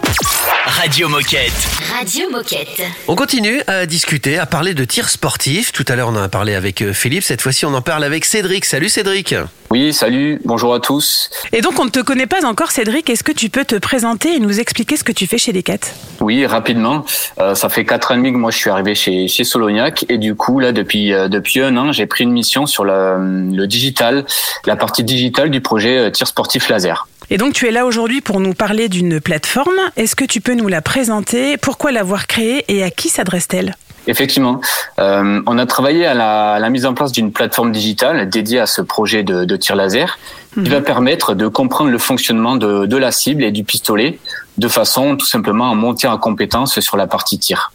Radio 0.66 1.10
Moquette. 1.10 1.52
Radio 2.00 2.30
Moquette. 2.30 2.82
On 3.10 3.16
continue 3.16 3.62
à 3.68 3.86
discuter, 3.86 4.38
à 4.38 4.46
parler 4.46 4.74
de 4.74 4.86
tir 4.86 5.10
sportif. 5.10 5.74
Tout 5.74 5.84
à 5.90 5.96
l'heure, 5.98 6.08
on 6.08 6.16
en 6.16 6.24
a 6.24 6.30
parlé 6.30 6.56
avec 6.56 6.82
euh, 6.82 6.94
Philippe. 6.94 7.24
Cette 7.24 7.42
fois-ci, 7.42 7.66
on 7.66 7.74
en 7.74 7.82
parle 7.82 8.06
avec 8.06 8.24
Cédric. 8.24 8.64
Salut 8.64 8.88
Cédric. 8.88 9.36
Oui, 9.70 9.92
salut, 9.94 10.40
bonjour 10.46 10.74
à 10.74 10.80
tous. 10.80 11.30
Et 11.52 11.62
donc, 11.62 11.80
on 11.80 11.86
ne 11.86 11.90
te 11.90 12.00
connaît 12.00 12.28
pas 12.28 12.46
encore, 12.46 12.72
Cédric. 12.72 13.10
Est-ce 13.10 13.24
que 13.24 13.32
tu 13.32 13.50
peux 13.50 13.66
te 13.66 13.76
présenter 13.76 14.36
et 14.36 14.40
nous 14.40 14.60
expliquer 14.60 14.96
ce 14.98 15.04
que 15.04 15.12
tu 15.12 15.28
fais 15.28 15.38
chez 15.38 15.52
Decat? 15.52 15.80
Oui, 16.22 16.46
rapidement. 16.46 17.06
Euh, 17.40 17.56
ça 17.56 17.68
fait 17.70 17.86
quatre 17.86 18.12
ans 18.12 18.14
et 18.14 18.18
demi 18.18 18.32
que 18.32 18.38
moi 18.38 18.52
je 18.52 18.58
suis 18.58 18.70
arrivé 18.70 18.96
chez 18.96 19.28
chez 19.28 19.44
Solognac 19.44 20.06
et 20.10 20.18
du 20.18 20.36
coup 20.36 20.60
là 20.60 20.72
depuis 20.72 21.14
euh, 21.14 21.28
depuis 21.28 21.62
un 21.62 21.76
an 21.78 21.92
j'ai 21.92 22.06
pris 22.06 22.24
une 22.26 22.32
mission 22.32 22.66
sur 22.66 22.84
le, 22.84 23.18
le 23.56 23.68
digital, 23.68 24.26
la 24.66 24.76
partie 24.76 25.04
digitale 25.04 25.50
du 25.50 25.62
projet 25.62 25.98
euh, 25.98 26.10
tir 26.12 26.28
sportif 26.28 26.70
laser. 26.70 27.08
Et 27.34 27.38
donc, 27.38 27.54
tu 27.54 27.66
es 27.66 27.72
là 27.72 27.86
aujourd'hui 27.86 28.20
pour 28.20 28.42
nous 28.42 28.54
parler 28.54 28.90
d'une 28.90 29.22
plateforme. 29.22 29.72
Est-ce 29.96 30.18
que 30.18 30.26
tu 30.26 30.42
peux 30.42 30.54
nous 30.54 30.68
la 30.68 30.82
présenter? 30.82 31.56
Pourquoi 31.56 31.94
l'avoir 31.94 32.28
créée 32.28 32.66
et 32.68 32.84
à 32.84 32.92
qui 32.92 33.08
s'adresse-t-elle? 33.08 33.78
Effectivement, 34.06 34.60
euh, 35.00 35.42
on 35.46 35.58
a 35.58 35.66
travaillé 35.66 36.06
à 36.06 36.14
la, 36.14 36.56
à 36.56 36.60
la 36.60 36.70
mise 36.70 36.86
en 36.86 36.94
place 36.94 37.14
d'une 37.14 37.32
plateforme 37.32 37.72
digitale 37.72 38.30
dédiée 38.30 38.60
à 38.60 38.66
ce 38.66 38.82
projet 38.82 39.24
de, 39.24 39.46
de 39.46 39.56
tir 39.56 39.78
laser 39.78 40.20
qui 40.56 40.70
va 40.70 40.82
permettre 40.82 41.34
de 41.34 41.48
comprendre 41.48 41.90
le 41.90 42.00
fonctionnement 42.00 42.58
de, 42.58 42.86
de 42.86 42.98
la 42.98 43.14
cible 43.14 43.46
et 43.46 43.52
du 43.52 43.64
pistolet 43.64 44.20
de 44.58 44.68
façon 44.68 45.16
tout 45.16 45.26
simplement 45.26 45.72
à 45.72 45.76
monter 45.76 46.08
en 46.08 46.18
compétence 46.18 46.82
sur 46.82 46.98
la 46.98 47.08
partie 47.08 47.40
tir. 47.40 47.72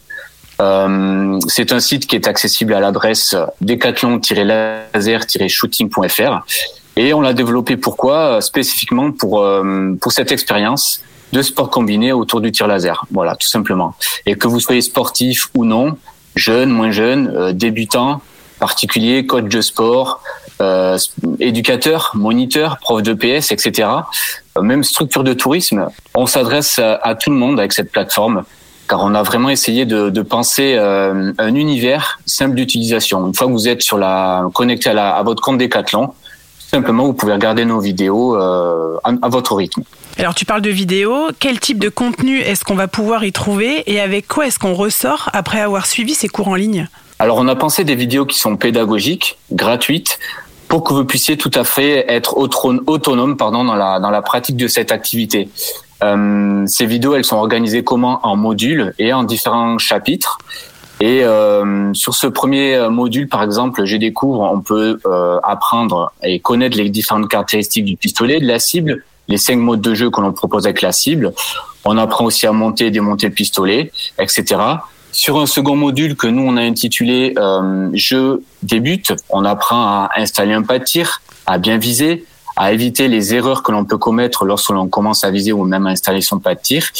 Euh, 0.60 1.38
c'est 1.48 1.72
un 1.72 1.80
site 1.80 2.06
qui 2.06 2.16
est 2.16 2.28
accessible 2.28 2.74
à 2.74 2.80
l'adresse 2.80 3.34
décathlon-laser-shooting.fr 3.62 6.44
et 6.96 7.12
on 7.14 7.20
l'a 7.20 7.32
développé 7.32 7.76
pourquoi? 7.76 8.40
Spécifiquement 8.40 9.12
pour 9.12 9.40
euh, 9.40 9.94
pour 10.00 10.12
cette 10.12 10.32
expérience 10.32 11.02
de 11.32 11.42
sport 11.42 11.70
combiné 11.70 12.12
autour 12.12 12.40
du 12.40 12.52
tir 12.52 12.66
laser. 12.66 13.04
Voilà, 13.10 13.36
tout 13.36 13.48
simplement. 13.48 13.94
Et 14.26 14.36
que 14.36 14.48
vous 14.48 14.60
soyez 14.60 14.80
sportif 14.80 15.50
ou 15.54 15.64
non, 15.64 15.96
jeune, 16.34 16.70
moins 16.70 16.90
jeune, 16.92 17.32
euh, 17.34 17.52
débutant, 17.52 18.20
particulier, 18.58 19.26
coach 19.26 19.44
de 19.44 19.60
sport, 19.60 20.22
euh, 20.60 20.96
éducateur, 21.40 22.12
moniteur, 22.14 22.78
prof 22.78 23.02
de 23.02 23.12
PS, 23.12 23.52
etc. 23.52 23.88
euh, 24.56 24.62
Même 24.62 24.84
structure 24.84 25.24
de 25.24 25.34
tourisme, 25.34 25.88
on 26.14 26.26
s'adresse 26.26 26.78
à, 26.78 26.94
à 26.94 27.14
tout 27.14 27.30
le 27.30 27.36
monde 27.36 27.58
avec 27.58 27.72
cette 27.72 27.90
plateforme 27.90 28.44
car 28.88 29.02
on 29.02 29.14
a 29.14 29.22
vraiment 29.22 29.48
essayé 29.50 29.84
de, 29.84 30.10
de 30.10 30.22
penser 30.22 30.76
euh, 30.78 31.32
un 31.38 31.54
univers 31.54 32.20
simple 32.24 32.54
d'utilisation. 32.54 33.26
Une 33.26 33.34
fois 33.34 33.48
que 33.48 33.52
vous 33.52 33.68
êtes 33.68 33.82
sur 33.82 33.98
la 33.98 34.44
connecté 34.54 34.90
à, 34.90 34.94
la, 34.94 35.10
à 35.10 35.22
votre 35.22 35.42
compte 35.42 35.58
Decathlon, 35.58 36.12
simplement 36.70 37.04
vous 37.04 37.14
pouvez 37.14 37.32
regarder 37.32 37.64
nos 37.64 37.80
vidéos 37.80 38.36
euh, 38.36 38.98
à, 39.04 39.12
à 39.22 39.28
votre 39.28 39.54
rythme. 39.54 39.82
Alors, 40.18 40.34
tu 40.34 40.44
parles 40.46 40.62
de 40.62 40.70
vidéos. 40.70 41.28
Quel 41.38 41.60
type 41.60 41.78
de 41.78 41.90
contenu 41.90 42.38
est-ce 42.38 42.64
qu'on 42.64 42.74
va 42.74 42.88
pouvoir 42.88 43.24
y 43.24 43.32
trouver 43.32 43.82
et 43.86 44.00
avec 44.00 44.26
quoi 44.26 44.46
est-ce 44.46 44.58
qu'on 44.58 44.72
ressort 44.72 45.28
après 45.34 45.60
avoir 45.60 45.86
suivi 45.86 46.14
ces 46.14 46.28
cours 46.28 46.48
en 46.48 46.54
ligne? 46.54 46.88
Alors, 47.18 47.36
on 47.36 47.48
a 47.48 47.56
pensé 47.56 47.84
des 47.84 47.94
vidéos 47.94 48.24
qui 48.24 48.38
sont 48.38 48.56
pédagogiques, 48.56 49.38
gratuites, 49.52 50.18
pour 50.68 50.84
que 50.84 50.94
vous 50.94 51.04
puissiez 51.04 51.36
tout 51.36 51.50
à 51.54 51.64
fait 51.64 52.04
être 52.08 52.36
autonome, 52.38 53.36
pardon, 53.36 53.64
dans, 53.64 53.76
la, 53.76 54.00
dans 54.00 54.10
la 54.10 54.22
pratique 54.22 54.56
de 54.56 54.68
cette 54.68 54.90
activité. 54.90 55.48
Euh, 56.02 56.64
ces 56.66 56.86
vidéos, 56.86 57.14
elles 57.14 57.24
sont 57.24 57.36
organisées 57.36 57.84
comment? 57.84 58.20
En 58.22 58.36
modules 58.36 58.94
et 58.98 59.12
en 59.12 59.22
différents 59.22 59.78
chapitres. 59.78 60.38
Et 61.00 61.24
euh, 61.24 61.92
sur 61.92 62.14
ce 62.14 62.26
premier 62.26 62.88
module, 62.88 63.28
par 63.28 63.42
exemple, 63.42 63.84
j'ai 63.84 63.98
découvre, 63.98 64.40
on 64.40 64.60
peut 64.60 64.98
euh, 65.04 65.38
apprendre 65.42 66.12
et 66.22 66.40
connaître 66.40 66.76
les 66.76 66.88
différentes 66.88 67.28
caractéristiques 67.28 67.84
du 67.84 67.96
pistolet, 67.96 68.40
de 68.40 68.46
la 68.46 68.58
cible, 68.58 69.04
les 69.28 69.36
cinq 69.36 69.58
modes 69.58 69.82
de 69.82 69.94
jeu 69.94 70.10
que 70.10 70.20
l'on 70.20 70.32
propose 70.32 70.64
avec 70.64 70.80
la 70.80 70.92
cible. 70.92 71.32
On 71.84 71.98
apprend 71.98 72.24
aussi 72.24 72.46
à 72.46 72.52
monter 72.52 72.86
et 72.86 72.90
démonter 72.90 73.26
le 73.28 73.34
pistolet, 73.34 73.92
etc. 74.18 74.56
Sur 75.12 75.38
un 75.38 75.46
second 75.46 75.76
module 75.76 76.16
que 76.16 76.26
nous 76.26 76.42
on 76.42 76.56
a 76.56 76.62
intitulé 76.62 77.34
euh, 77.38 77.90
"Je 77.94 78.40
débute", 78.62 79.12
on 79.30 79.44
apprend 79.44 79.82
à 79.84 80.10
installer 80.16 80.52
un 80.52 80.62
pas 80.62 80.78
de 80.78 80.84
tir, 80.84 81.20
à 81.46 81.58
bien 81.58 81.78
viser, 81.78 82.24
à 82.56 82.72
éviter 82.72 83.08
les 83.08 83.34
erreurs 83.34 83.62
que 83.62 83.70
l'on 83.70 83.84
peut 83.84 83.98
commettre 83.98 84.44
lorsque 84.44 84.70
l'on 84.70 84.88
commence 84.88 85.24
à 85.24 85.30
viser 85.30 85.52
ou 85.52 85.64
même 85.64 85.86
à 85.86 85.90
installer 85.90 86.22
son 86.22 86.38
pas 86.38 86.54
de 86.54 86.60
tir. 86.60 86.90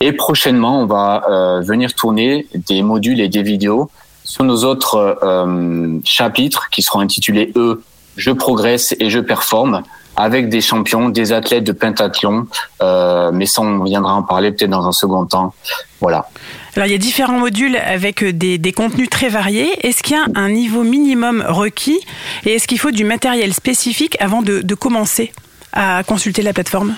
Et 0.00 0.12
prochainement, 0.12 0.80
on 0.80 0.86
va 0.86 1.24
euh, 1.28 1.60
venir 1.60 1.94
tourner 1.94 2.46
des 2.54 2.82
modules 2.82 3.20
et 3.20 3.28
des 3.28 3.42
vidéos 3.42 3.90
sur 4.24 4.44
nos 4.44 4.64
autres 4.64 5.18
euh, 5.22 5.98
chapitres 6.04 6.68
qui 6.70 6.82
seront 6.82 7.00
intitulés 7.00 7.52
"E", 7.56 7.80
"Je 8.16 8.30
progresse" 8.30 8.94
et 9.00 9.08
"Je 9.08 9.20
performe" 9.20 9.82
avec 10.16 10.48
des 10.48 10.60
champions, 10.60 11.08
des 11.08 11.32
athlètes 11.32 11.64
de 11.64 11.72
pentathlon, 11.72 12.46
euh, 12.82 13.30
mais 13.32 13.46
ça 13.46 13.62
on 13.62 13.84
viendra 13.84 14.14
en 14.14 14.22
parler 14.22 14.50
peut-être 14.52 14.70
dans 14.70 14.86
un 14.86 14.92
second 14.92 15.26
temps. 15.26 15.54
Voilà. 16.00 16.28
Alors, 16.74 16.86
il 16.86 16.92
y 16.92 16.94
a 16.94 16.98
différents 16.98 17.38
modules 17.38 17.76
avec 17.76 18.22
des, 18.22 18.58
des 18.58 18.72
contenus 18.72 19.08
très 19.08 19.28
variés. 19.28 19.70
Est-ce 19.86 20.02
qu'il 20.02 20.16
y 20.16 20.18
a 20.18 20.26
un 20.34 20.50
niveau 20.50 20.82
minimum 20.82 21.44
requis 21.48 22.00
et 22.44 22.54
est-ce 22.54 22.68
qu'il 22.68 22.78
faut 22.78 22.90
du 22.90 23.04
matériel 23.04 23.54
spécifique 23.54 24.16
avant 24.20 24.42
de, 24.42 24.60
de 24.60 24.74
commencer 24.74 25.32
à 25.72 26.02
consulter 26.04 26.42
la 26.42 26.52
plateforme? 26.52 26.94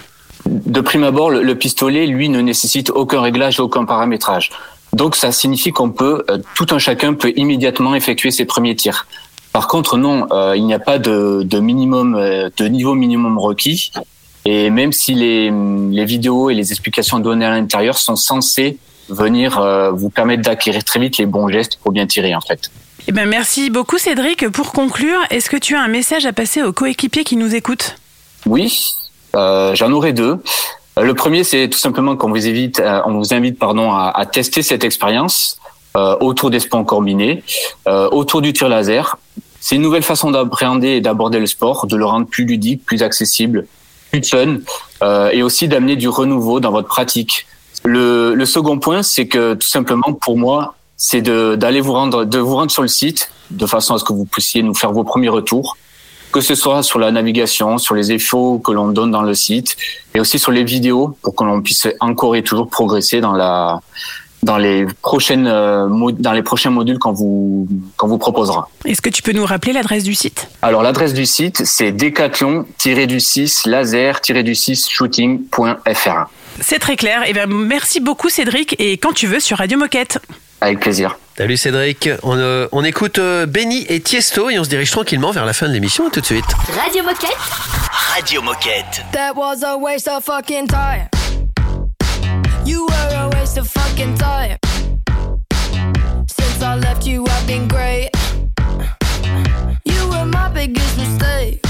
De 0.47 0.81
prime 0.81 1.05
abord, 1.05 1.31
le, 1.31 1.43
le 1.43 1.55
pistolet, 1.55 2.07
lui, 2.07 2.29
ne 2.29 2.41
nécessite 2.41 2.91
aucun 2.91 3.21
réglage, 3.21 3.61
aucun 3.61 3.85
paramétrage. 3.85 4.51
Donc 4.93 5.17
ça 5.17 5.33
signifie 5.33 5.71
qu'on 5.71 5.91
peut, 5.91 6.25
euh, 6.31 6.39
tout 6.55 6.67
un 6.71 6.79
chacun 6.79 7.15
peut 7.15 7.33
immédiatement 7.37 7.95
effectuer 7.95 8.31
ses 8.31 8.47
premiers 8.47 8.75
tirs. 8.75 9.07
Par 9.53 9.67
contre, 9.67 9.97
non, 9.97 10.27
euh, 10.31 10.55
il 10.57 10.65
n'y 10.67 10.75
a 10.75 10.79
pas 10.79 10.99
de, 10.99 11.43
de 11.45 11.59
minimum, 11.59 12.15
euh, 12.15 12.51
de 12.57 12.67
niveau 12.67 12.95
minimum 12.95 13.39
requis. 13.39 13.93
Et 14.45 14.71
même 14.71 14.93
si 14.93 15.15
les, 15.15 15.51
les 15.51 16.05
vidéos 16.05 16.49
et 16.51 16.55
les 16.55 16.71
explications 16.71 17.19
données 17.19 17.45
à 17.45 17.51
l'intérieur 17.51 17.99
sont 17.99 18.17
censées 18.17 18.79
venir 19.09 19.59
euh, 19.59 19.91
vous 19.91 20.11
permettre 20.11 20.43
d'acquérir 20.43 20.85
très 20.85 21.01
vite 21.01 21.19
les 21.19 21.27
bons 21.27 21.49
gestes 21.49 21.79
pour 21.83 21.93
bien 21.93 22.07
tirer, 22.07 22.35
en 22.35 22.41
fait. 22.41 22.71
Eh 23.07 23.13
ben, 23.13 23.27
merci 23.27 23.71
beaucoup, 23.71 23.99
Cédric. 23.99 24.49
Pour 24.51 24.73
conclure, 24.73 25.19
est-ce 25.31 25.49
que 25.49 25.57
tu 25.57 25.75
as 25.75 25.81
un 25.81 25.89
message 25.89 26.27
à 26.27 26.33
passer 26.33 26.63
aux 26.63 26.73
coéquipiers 26.73 27.25
qui 27.25 27.37
nous 27.37 27.55
écoutent? 27.55 27.97
Oui, 28.47 28.95
euh, 29.35 29.75
j'en 29.75 29.91
aurai 29.93 30.13
deux. 30.13 30.39
Euh, 30.99 31.03
Le 31.03 31.15
premier, 31.15 31.43
c'est 31.43 31.69
tout 31.69 31.79
simplement 31.79 32.17
qu'on 32.17 32.29
vous 32.29 32.47
invite, 32.47 32.81
euh, 32.81 33.01
on 33.07 33.19
vous 33.19 33.33
invite 33.33 33.59
pardon, 33.59 33.93
à, 33.93 34.13
à 34.15 34.27
tester 34.27 34.63
cette 34.63 34.85
expérience 34.85 35.59
autour 35.95 36.51
des 36.51 36.61
sports 36.61 36.85
combinés, 36.85 37.43
euh, 37.89 38.09
autour 38.11 38.43
du 38.43 38.53
tir 38.53 38.69
laser. 38.69 39.19
C'est 39.61 39.77
une 39.77 39.83
nouvelle 39.83 40.03
façon 40.03 40.31
d'appréhender 40.31 40.89
et 40.89 41.01
d'aborder 41.01 41.41
le 41.41 41.47
sport, 41.47 41.87
de 41.87 41.97
le 41.97 42.05
rendre 42.05 42.27
plus 42.27 42.45
ludique, 42.45 42.85
plus 42.85 43.03
accessible, 43.03 43.67
plus 44.11 44.23
fun, 44.23 44.59
euh, 45.03 45.31
et 45.31 45.43
aussi 45.43 45.69
d'amener 45.69 45.97
du 45.97 46.09
renouveau 46.09 46.61
dans 46.61 46.71
votre 46.71 46.89
pratique. 46.89 47.47
Le, 47.85 48.35
le 48.35 48.47
second 48.47 48.79
point, 48.79 49.03
c'est 49.03 49.27
que 49.27 49.55
tout 49.55 49.69
simplement 49.69 50.13
pour 50.13 50.37
moi, 50.37 50.75
c'est 50.97 51.23
d'aller 51.23 51.81
vous 51.81 51.93
rendre, 51.93 52.25
de 52.25 52.39
vous 52.39 52.55
rendre 52.55 52.71
sur 52.71 52.83
le 52.83 52.89
site, 52.89 53.31
de 53.51 53.67
façon 53.67 53.95
à 53.95 53.99
ce 53.99 54.05
que 54.05 54.13
vous 54.13 54.25
puissiez 54.25 54.63
nous 54.63 54.75
faire 54.75 54.93
vos 54.93 55.05
premiers 55.05 55.29
retours 55.29 55.77
que 56.33 56.41
ce 56.41 56.55
soit 56.55 56.83
sur 56.83 56.99
la 56.99 57.11
navigation, 57.11 57.79
sur 57.79 57.95
les 57.95 58.11
infos 58.11 58.59
que 58.59 58.73
l'on 58.73 58.89
donne 58.89 59.11
dans 59.11 59.23
le 59.23 59.35
site, 59.35 59.77
et 60.15 60.21
aussi 60.21 60.39
sur 60.39 60.53
les 60.53 60.65
vidéos 60.65 61.17
pour 61.23 61.35
que 61.35 61.45
l'on 61.45 61.63
puisse 61.63 61.89
encore 62.01 62.37
et 62.37 62.43
toujours 62.43 62.69
progresser 62.69 63.21
dans 63.21 63.33
la 63.33 63.81
dans 64.43 64.57
les 64.57 64.87
prochaines 65.03 65.47
euh, 65.47 65.89
dans 66.19 66.33
les 66.33 66.43
prochains 66.43 66.71
modules 66.71 66.99
qu'on 66.99 67.13
vous 67.13 67.69
qu'on 67.97 68.09
vous 68.09 68.19
proposera. 68.19 68.69
Est-ce 68.85 69.03
que 69.03 69.11
tu 69.11 69.23
peux 69.23 69.33
nous 69.33 69.45
rappeler 69.45 69.73
l'adresse 69.73 70.05
du 70.05 70.15
site? 70.15 70.49
Alors 70.63 70.83
l'adresse 70.83 71.15
du 71.15 71.27
site 71.27 71.65
c'est 71.65 71.93
décathlon-du6 71.93 73.69
laser-du6 73.69 74.91
shooting.fr. 74.91 76.29
C'est 76.61 76.79
très 76.79 76.97
clair. 76.97 77.23
Eh 77.27 77.33
bien, 77.33 77.47
merci 77.47 78.01
beaucoup, 78.01 78.29
Cédric. 78.29 78.75
Et 78.79 78.99
quand 78.99 79.13
tu 79.13 79.27
veux, 79.27 79.41
sur 79.41 79.59
Radio 79.59 79.79
Moquette. 79.79 80.19
Avec 80.61 80.81
plaisir. 80.81 81.17
Salut 81.37 81.57
Cédric. 81.57 82.09
On, 82.25 82.37
euh, 82.37 82.67
on 82.73 82.83
écoute 82.83 83.21
euh, 83.21 83.47
Benny 83.47 83.87
et 83.89 84.01
Tiesto 84.01 84.51
et 84.51 84.59
on 84.59 84.65
se 84.65 84.69
dirige 84.69 84.91
tranquillement 84.91 85.31
vers 85.31 85.47
la 85.47 85.53
fin 85.53 85.69
de 85.69 85.73
l'émission. 85.73 86.11
Tout 86.11 86.21
de 86.21 86.27
suite. 86.27 86.45
Radio 86.77 87.05
Moquette. 87.05 87.37
Radio 88.17 88.43
Moquette. 88.43 89.05
That 89.13 89.35
was 89.37 89.63
a 89.63 89.77
waste 89.77 90.09
of 90.09 90.25
fucking 90.25 90.67
time. 90.67 91.09
You 92.67 92.87
were 92.89 93.15
a 93.15 93.28
waste 93.39 93.59
of 93.59 93.69
fucking 93.69 94.15
time. 94.17 94.59
Since 96.27 96.63
I 96.63 96.75
left 96.77 97.07
you, 97.07 97.25
I've 97.27 97.47
been 97.47 97.69
great. 97.69 98.11
You 99.85 100.01
were 100.11 100.27
my 100.27 100.49
biggest 100.53 100.95
mistake. 100.99 101.61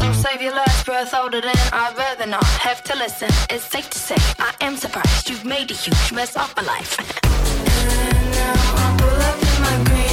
Don't 0.00 0.18
save 0.24 0.42
your 0.42 0.54
last 0.54 0.86
breath 0.86 1.14
older 1.14 1.40
than 1.40 1.58
I'd 1.72 1.94
rather 1.96 2.26
not 2.26 2.44
have 2.66 2.82
to 2.84 2.96
listen. 2.96 3.30
It's 3.50 3.64
safe 3.64 3.88
to 3.90 3.98
say 3.98 4.16
I 4.38 4.52
am 4.60 4.76
surprised 4.76 5.28
you've 5.30 5.44
made 5.44 5.70
a 5.70 5.74
huge 5.74 6.12
mess 6.12 6.36
of 6.36 6.54
my 6.56 6.62
life. 6.62 6.92
and 6.98 8.30
now 8.38 8.54
I 8.84 8.88
pull 9.00 9.20
up 9.30 9.38
in 9.48 9.56
my 9.66 9.76
green 9.88 10.09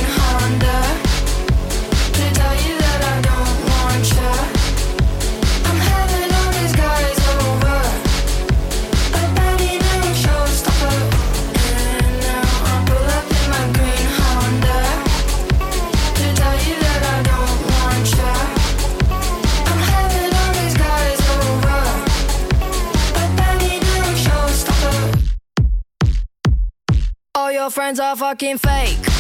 your 27.68 27.72
friends 27.72 28.00
are 28.00 28.16
fucking 28.16 28.58
fake. 28.58 29.17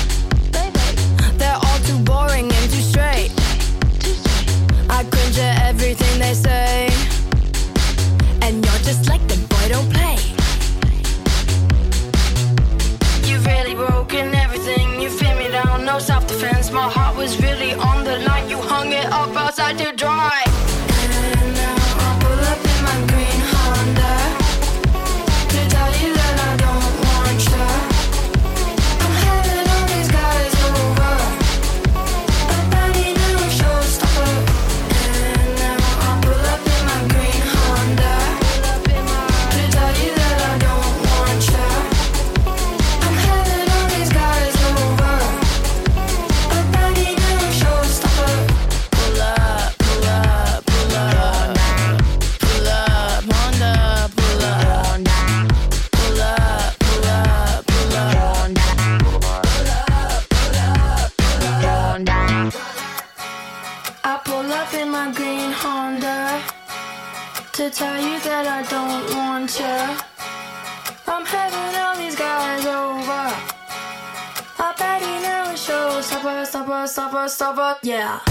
Stopper, 76.47 76.87
stopper, 76.87 77.27
stopper, 77.27 77.27
stopper, 77.27 77.77
yeah. 77.83 78.21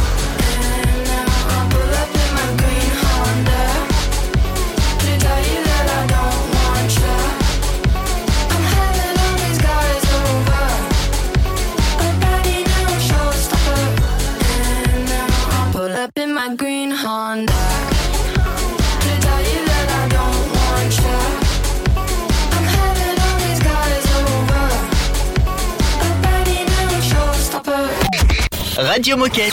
Radio 28.97 29.14
Moquette. 29.18 29.53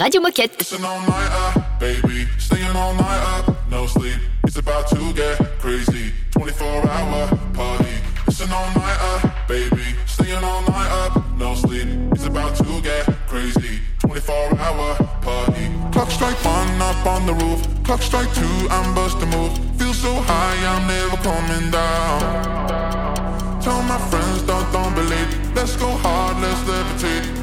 Radio 0.00 0.20
Moquette. 0.20 0.58
Listen 0.58 0.84
all 0.84 0.98
night 1.02 1.30
up, 1.30 1.78
baby. 1.78 2.26
Staying 2.38 2.74
all 2.74 2.92
night 2.94 3.22
up, 3.38 3.54
no 3.70 3.86
sleep. 3.86 4.18
It's 4.42 4.56
about 4.56 4.88
to 4.88 5.12
get 5.12 5.38
crazy. 5.60 6.12
24 6.32 6.66
hour 6.90 7.28
party. 7.54 7.94
Listen 8.26 8.50
all 8.50 8.66
night 8.74 8.98
up, 9.00 9.46
baby. 9.46 9.94
Staying 10.06 10.42
all 10.42 10.62
night 10.62 10.90
up, 10.90 11.22
no 11.38 11.54
sleep. 11.54 11.86
It's 12.10 12.26
about 12.26 12.56
to 12.56 12.80
get 12.82 13.06
crazy. 13.28 13.78
24 14.00 14.58
hour 14.58 14.96
party. 15.22 15.70
Clock 15.92 16.10
strike 16.10 16.44
one 16.44 16.82
up 16.82 17.06
on 17.06 17.26
the 17.26 17.34
roof. 17.34 17.62
Clock 17.84 18.02
strike 18.02 18.34
two, 18.34 18.66
I'm 18.70 18.92
bust 18.92 19.22
a 19.22 19.26
move. 19.26 19.56
Feel 19.78 19.94
so 19.94 20.12
high, 20.12 20.58
I'm 20.66 20.88
never 20.88 21.16
coming 21.22 21.70
down. 21.70 23.62
Tell 23.62 23.80
my 23.84 23.98
friends, 24.10 24.42
don't, 24.42 24.66
don't 24.72 24.96
believe. 24.96 25.54
Let's 25.54 25.76
go 25.76 25.86
hard, 25.86 26.42
let's 26.42 26.60
levitate. 26.62 27.39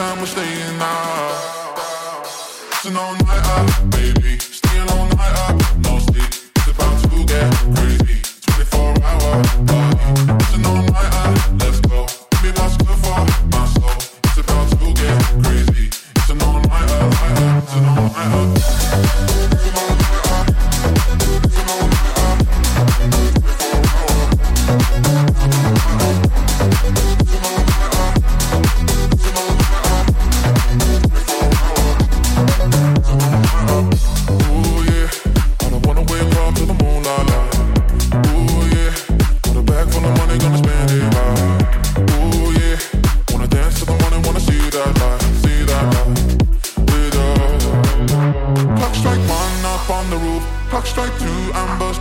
Time, 0.00 0.18
we're 0.18 0.26
staying 0.26 0.80
out. 0.80 2.24
Listen 2.70 2.96
all 2.96 3.12
night 3.12 3.46
up, 3.56 3.90
baby. 3.90 4.38
Staying 4.38 4.88
all 4.92 5.06
night 5.08 5.36
up, 5.44 5.56
no 5.84 5.98
sleep. 5.98 6.32
It's 6.56 6.68
about 6.68 6.96
to 7.10 7.24
get 7.32 7.48
crazy. 7.76 8.16
24 8.40 8.94
hour 9.04 9.99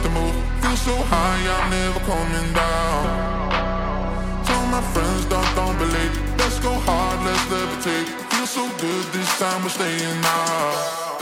I'm 0.09 0.15
move. 0.15 0.35
Feel 0.61 0.75
so 0.75 0.95
high, 0.95 1.41
I'm 1.55 1.69
never 1.69 1.99
coming 1.99 2.53
down. 2.53 4.43
Tell 4.45 4.65
my 4.67 4.81
friends, 4.93 5.25
don't 5.25 5.55
don't 5.55 5.77
believe. 5.77 6.13
Let's 6.37 6.59
go 6.59 6.73
hard, 6.87 7.19
let's 7.25 7.43
levitate. 7.53 8.07
Feel 8.31 8.47
so 8.47 8.63
good 8.77 9.05
this 9.13 9.29
time, 9.39 9.61
we're 9.63 9.69
staying 9.69 10.21
out. 10.23 11.19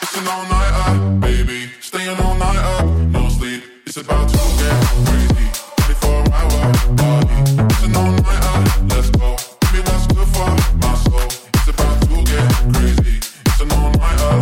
Listen 0.00 0.26
all 0.28 0.44
night 0.44 0.74
up, 0.84 1.20
baby. 1.20 1.70
Staying 1.80 2.18
all 2.20 2.36
night 2.36 2.62
up, 2.74 2.84
no 3.16 3.28
sleep. 3.28 3.62
It's 3.86 3.96
about 3.96 4.28
to 4.28 4.38
get 4.60 4.76
crazy. 5.06 5.46
24 5.86 6.10
hour 6.36 6.64
party. 7.00 7.38
Listen 7.70 7.96
all 7.96 8.12
night 8.12 8.44
up, 8.52 8.62
let's 8.92 9.10
go. 9.10 9.36
Give 9.60 9.72
me 9.74 9.80
what's 9.88 10.06
good 10.12 10.28
for 10.34 10.50
my 10.82 10.94
soul. 11.04 11.28
It's 11.56 11.68
about 11.68 11.96
to 12.02 12.16
get 12.30 12.48
crazy. 12.74 13.16
Listen 13.46 13.72
all 13.72 13.90
night 13.92 14.20
up, 14.20 14.40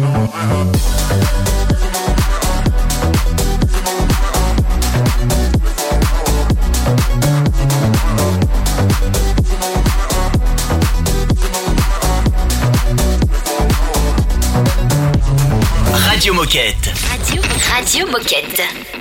night 0.00 0.52
up. 0.58 1.33
Moquette. 16.54 16.92
Radio, 17.10 17.42
Radio 17.68 18.06
Moquette. 18.06 18.43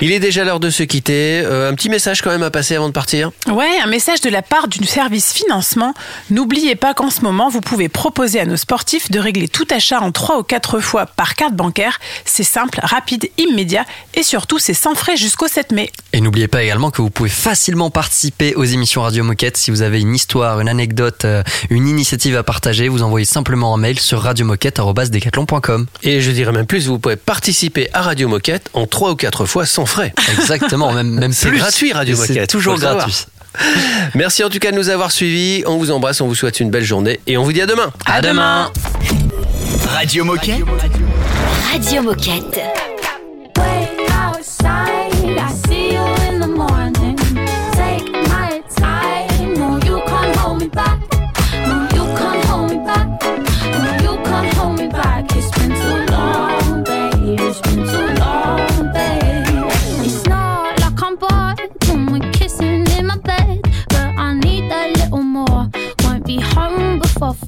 Il 0.02 0.12
est 0.12 0.20
déjà 0.20 0.44
l'heure 0.44 0.60
de 0.60 0.70
se 0.70 0.84
quitter. 0.84 1.42
Euh, 1.46 1.70
un 1.70 1.76
petit 1.76 1.88
message 1.88 2.22
quand 2.22 2.30
même 2.30 2.44
à 2.44 2.52
passer 2.52 2.76
avant 2.76 2.88
de 2.88 2.94
partir. 2.94 3.32
Ouais, 3.48 3.80
un 3.82 3.88
message 3.88 4.20
de 4.22 4.30
la 4.30 4.42
part 4.42 4.68
du 4.68 4.84
service 4.86 5.32
financement. 5.32 5.94
N'oubliez 6.30 6.76
pas 6.76 6.94
qu'en 6.94 7.10
ce 7.10 7.22
moment, 7.22 7.50
vous 7.50 7.62
pouvez 7.62 7.90
proposer 7.90 8.40
à 8.40 8.46
nos 8.46 8.58
sportifs 8.58 9.12
de 9.12 9.20
régler 9.20 9.48
tout 9.48 9.68
achat 9.70 10.02
en 10.02 10.12
3 10.12 10.40
ou 10.40 10.44
4 10.44 10.80
fois 10.80 11.06
par 11.06 11.36
carte 11.36 11.54
bancaire. 11.54 12.00
C'est 12.26 12.44
simple, 12.44 12.80
rapide, 12.84 13.30
immédiat 13.38 13.86
et 14.14 14.24
surtout, 14.24 14.60
c'est 14.60 14.74
sans 14.74 14.96
frais 14.96 15.16
jusqu'au 15.16 15.48
7 15.48 15.72
mai. 15.72 15.92
Et 16.12 16.22
n'oubliez 16.22 16.48
pas 16.48 16.64
également 16.64 16.92
que 16.92 17.02
vous 17.02 17.10
pouvez 17.10 17.30
facilement 17.30 17.90
participer 17.90 18.56
aux 18.56 18.66
émissions 18.66 19.04
Radio 19.04 19.24
Moquette. 19.24 19.58
Si 19.58 19.72
vous 19.72 19.84
avez 19.84 20.02
une 20.02 20.14
histoire, 20.14 20.60
une 20.60 20.70
anecdote, 20.70 21.26
euh, 21.26 21.44
une 21.70 21.88
initiative 21.88 22.36
à 22.36 22.44
partager, 22.44 22.90
vous 22.90 23.04
envoyez 23.04 23.26
simplement 23.26 23.74
un 23.74 23.78
mail 23.78 24.00
sur 24.00 24.22
radiomoquette.com. 24.22 25.86
Et 26.04 26.22
je 26.22 26.32
dirais 26.32 26.52
même 26.52 26.66
plus, 26.66 26.88
vous 26.88 27.00
pouvez 27.00 27.16
participer 27.16 27.90
à 27.94 28.02
Radio 28.02 28.28
Moquette 28.28 28.70
en 28.74 28.86
3 28.86 29.12
ou 29.12 29.16
4 29.16 29.43
fois 29.46 29.66
sans 29.66 29.86
frais. 29.86 30.14
Exactement, 30.40 30.92
même, 30.94 31.10
même 31.10 31.34
C'est 31.34 31.52
gratuit 31.52 31.94
Radio 31.94 32.16
C'est 32.16 32.30
Moquette. 32.34 32.50
toujours 32.50 32.78
gratuit. 32.78 33.26
Merci 34.16 34.44
en 34.44 34.50
tout 34.50 34.58
cas 34.60 34.72
de 34.72 34.76
nous 34.76 34.90
avoir 34.90 35.12
suivis. 35.12 35.64
On 35.68 35.78
vous 35.78 35.92
embrasse, 35.92 36.22
on 36.22 36.28
vous 36.28 36.36
souhaite 36.36 36.60
une 36.60 36.72
belle 36.72 36.84
journée 36.84 37.20
et 37.28 37.38
on 37.38 37.44
vous 37.44 37.54
dit 37.54 37.62
à 37.62 37.66
demain. 37.68 37.92
À 38.06 38.22
demain. 38.22 38.72
Radio 39.88 40.26
Moquette. 40.26 40.64
Radio 41.72 42.02
Moquette. 42.02 42.60
Way 43.58 43.90
outside, 44.30 44.93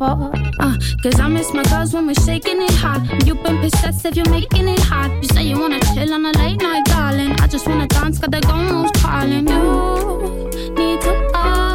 Uh, 0.02 0.78
Cause 1.02 1.20
I 1.20 1.28
miss 1.28 1.54
my 1.54 1.64
girls 1.64 1.94
when 1.94 2.08
we're 2.08 2.14
shaking 2.16 2.62
it 2.62 2.72
hot. 2.72 3.02
You've 3.26 3.42
been 3.44 3.60
possessive, 3.62 4.16
you're 4.16 4.30
making 4.30 4.68
it 4.68 4.80
hot. 4.80 5.12
You 5.22 5.30
say 5.30 5.44
you 5.44 5.60
wanna 5.60 5.80
chill 5.94 6.14
on 6.14 6.26
a 6.26 6.32
late 6.38 6.62
night, 6.62 6.86
darling. 6.86 7.32
I 7.40 7.48
just 7.48 7.68
wanna 7.68 7.88
dance, 7.88 8.20
got 8.20 8.32
the 8.32 8.42
gone 8.42 8.90
calling. 8.96 9.48
You 9.48 10.76
need 10.76 11.02
to. 11.02 11.32
Uh, 11.34 11.75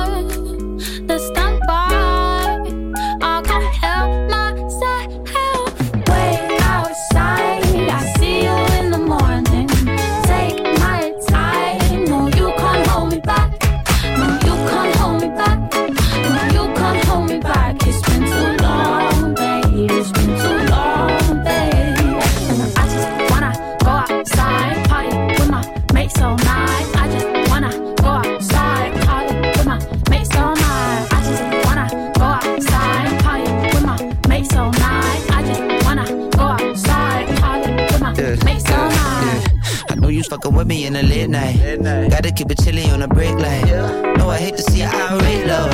with 40.60 40.68
me 40.68 40.84
in 40.84 40.92
the 40.92 41.02
late 41.02 41.30
night. 41.30 41.56
Gotta 42.10 42.30
keep 42.30 42.50
it 42.50 42.58
chilly 42.62 42.84
on 42.90 43.00
the 43.00 43.08
break 43.08 43.34
light. 43.34 43.64
No, 44.18 44.28
I 44.28 44.36
hate 44.36 44.56
to 44.56 44.62
see 44.62 44.82
I 44.82 45.16
rate 45.16 45.46
love. 45.46 45.72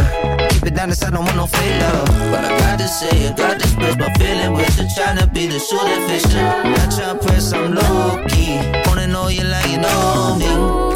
Keep 0.51 0.67
it 0.67 0.75
down 0.77 0.91
inside, 0.91 1.13
don't 1.13 1.25
want 1.25 1.37
no 1.37 1.47
fake 1.47 1.81
love. 1.81 2.07
But 2.31 2.45
I 2.45 2.57
gotta 2.59 2.87
say, 2.87 3.29
I 3.29 3.37
got 3.37 3.59
this 3.59 3.73
express 3.73 3.97
my 3.97 4.13
feeling 4.15 4.53
with 4.55 4.79
you. 4.79 4.87
Tryna 4.95 5.33
be 5.35 5.47
the 5.47 5.59
shooting 5.59 6.03
fish. 6.09 6.27
Not 6.35 6.89
tryna 6.95 7.21
press, 7.21 7.53
I'm 7.53 7.75
low 7.75 8.25
key. 8.29 8.59
Wanna 8.87 9.09
know 9.09 9.27
you 9.27 9.43
like 9.43 9.69
you 9.71 9.79
know 9.79 10.37
me. 10.39 10.96